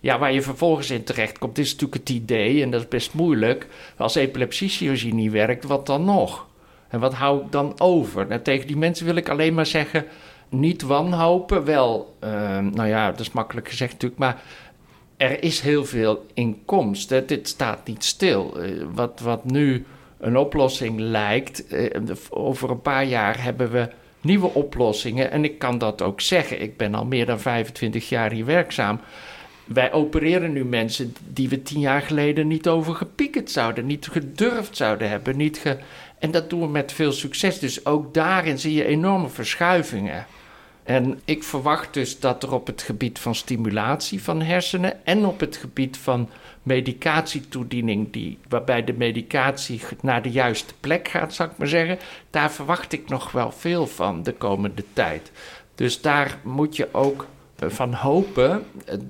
Ja, 0.00 0.18
waar 0.18 0.32
je 0.32 0.42
vervolgens 0.42 0.90
in 0.90 1.04
terecht 1.04 1.38
komt, 1.38 1.58
is 1.58 1.72
natuurlijk 1.72 2.00
het 2.00 2.16
idee, 2.16 2.62
en 2.62 2.70
dat 2.70 2.80
is 2.80 2.88
best 2.88 3.14
moeilijk. 3.14 3.66
Als 3.96 4.14
epilepsiechirurgie 4.14 5.14
niet 5.14 5.32
werkt, 5.32 5.64
wat 5.64 5.86
dan 5.86 6.04
nog? 6.04 6.46
En 6.88 7.00
wat 7.00 7.14
hou 7.14 7.44
ik 7.44 7.52
dan 7.52 7.80
over? 7.80 8.26
Nou, 8.26 8.42
tegen 8.42 8.66
die 8.66 8.76
mensen 8.76 9.06
wil 9.06 9.16
ik 9.16 9.28
alleen 9.28 9.54
maar 9.54 9.66
zeggen: 9.66 10.04
niet 10.48 10.82
wanhopen. 10.82 11.64
Wel, 11.64 12.16
uh, 12.24 12.30
nou 12.58 12.88
ja, 12.88 13.10
dat 13.10 13.20
is 13.20 13.32
makkelijk 13.32 13.68
gezegd 13.68 13.92
natuurlijk, 13.92 14.20
maar 14.20 14.42
er 15.16 15.42
is 15.42 15.60
heel 15.60 15.84
veel 15.84 16.26
inkomst. 16.34 17.10
Hè. 17.10 17.24
Dit 17.24 17.48
staat 17.48 17.86
niet 17.86 18.04
stil. 18.04 18.64
Uh, 18.64 18.84
wat, 18.94 19.20
wat 19.20 19.44
nu 19.44 19.86
een 20.18 20.36
oplossing 20.36 21.00
lijkt, 21.00 21.72
uh, 21.72 21.90
over 22.30 22.70
een 22.70 22.82
paar 22.82 23.04
jaar 23.04 23.42
hebben 23.42 23.70
we 23.70 23.88
nieuwe 24.22 24.54
oplossingen. 24.54 25.30
En 25.30 25.44
ik 25.44 25.58
kan 25.58 25.78
dat 25.78 26.02
ook 26.02 26.20
zeggen. 26.20 26.62
Ik 26.62 26.76
ben 26.76 26.94
al 26.94 27.04
meer 27.04 27.26
dan 27.26 27.40
25 27.40 28.08
jaar 28.08 28.32
hier 28.32 28.44
werkzaam. 28.44 29.00
Wij 29.64 29.92
opereren 29.92 30.52
nu 30.52 30.64
mensen 30.64 31.14
die 31.28 31.48
we 31.48 31.62
tien 31.62 31.80
jaar 31.80 32.02
geleden 32.02 32.46
niet 32.46 32.68
over 32.68 32.94
gepiekerd 32.94 33.50
zouden, 33.50 33.86
niet 33.86 34.08
gedurfd 34.10 34.76
zouden 34.76 35.08
hebben. 35.08 35.36
Niet 35.36 35.58
ge... 35.58 35.78
En 36.18 36.30
dat 36.30 36.50
doen 36.50 36.60
we 36.60 36.68
met 36.68 36.92
veel 36.92 37.12
succes. 37.12 37.58
Dus 37.58 37.86
ook 37.86 38.14
daarin 38.14 38.58
zie 38.58 38.74
je 38.74 38.84
enorme 38.84 39.28
verschuivingen. 39.28 40.26
En 40.82 41.20
ik 41.24 41.42
verwacht 41.42 41.94
dus 41.94 42.20
dat 42.20 42.42
er 42.42 42.52
op 42.52 42.66
het 42.66 42.82
gebied 42.82 43.18
van 43.18 43.34
stimulatie 43.34 44.22
van 44.22 44.42
hersenen 44.42 45.06
en 45.06 45.26
op 45.26 45.40
het 45.40 45.56
gebied 45.56 45.96
van 45.96 46.28
medicatietoediening, 46.62 48.12
die, 48.12 48.38
waarbij 48.48 48.84
de 48.84 48.92
medicatie 48.92 49.80
naar 50.00 50.22
de 50.22 50.30
juiste 50.30 50.74
plek 50.80 51.08
gaat, 51.08 51.34
zou 51.34 51.50
ik 51.50 51.56
maar 51.56 51.68
zeggen, 51.68 51.98
daar 52.30 52.52
verwacht 52.52 52.92
ik 52.92 53.08
nog 53.08 53.32
wel 53.32 53.52
veel 53.52 53.86
van 53.86 54.22
de 54.22 54.32
komende 54.32 54.84
tijd. 54.92 55.30
Dus 55.74 56.00
daar 56.00 56.38
moet 56.42 56.76
je 56.76 56.88
ook 56.92 57.26
van 57.56 57.94
hopen 57.94 58.64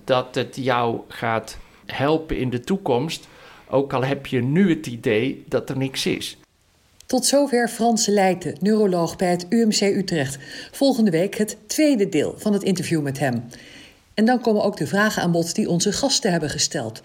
dat 0.05 0.35
het 0.35 0.57
jou 0.57 1.01
gaat 1.09 1.59
helpen 1.87 2.37
in 2.37 2.51
de 2.51 2.61
toekomst, 2.61 3.29
ook 3.69 3.93
al 3.93 4.05
heb 4.05 4.27
je 4.27 4.43
nu 4.43 4.71
het 4.71 4.87
idee 4.87 5.45
dat 5.49 5.71
er 5.71 5.77
niks 5.77 6.07
is. 6.07 6.37
Tot 7.07 7.27
zover 7.27 7.69
Frans 7.69 8.07
Leijten, 8.07 8.57
neuroloog 8.61 9.17
bij 9.17 9.31
het 9.31 9.47
UMC 9.49 9.81
Utrecht. 9.81 10.39
Volgende 10.71 11.11
week 11.11 11.35
het 11.35 11.57
tweede 11.67 12.09
deel 12.09 12.35
van 12.37 12.53
het 12.53 12.63
interview 12.63 13.03
met 13.03 13.19
hem. 13.19 13.45
En 14.15 14.25
dan 14.25 14.41
komen 14.41 14.63
ook 14.63 14.77
de 14.77 14.87
vragen 14.87 15.23
aan 15.23 15.33
bod 15.33 15.55
die 15.55 15.69
onze 15.69 15.93
gasten 15.93 16.31
hebben 16.31 16.51
gesteld. 16.51 17.03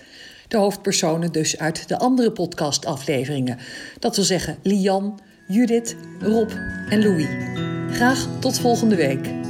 De 0.48 0.58
hoofdpersonen 0.58 1.32
dus 1.32 1.58
uit 1.58 1.88
de 1.88 1.98
andere 1.98 2.32
podcastafleveringen. 2.32 3.58
Dat 4.00 4.16
wil 4.16 4.26
zeggen 4.26 4.58
Lian, 4.64 5.20
Judith, 5.48 5.96
Rob 6.20 6.52
en 6.90 7.04
Louis. 7.04 7.28
Graag 7.92 8.28
tot 8.40 8.60
volgende 8.60 8.96
week. 8.96 9.47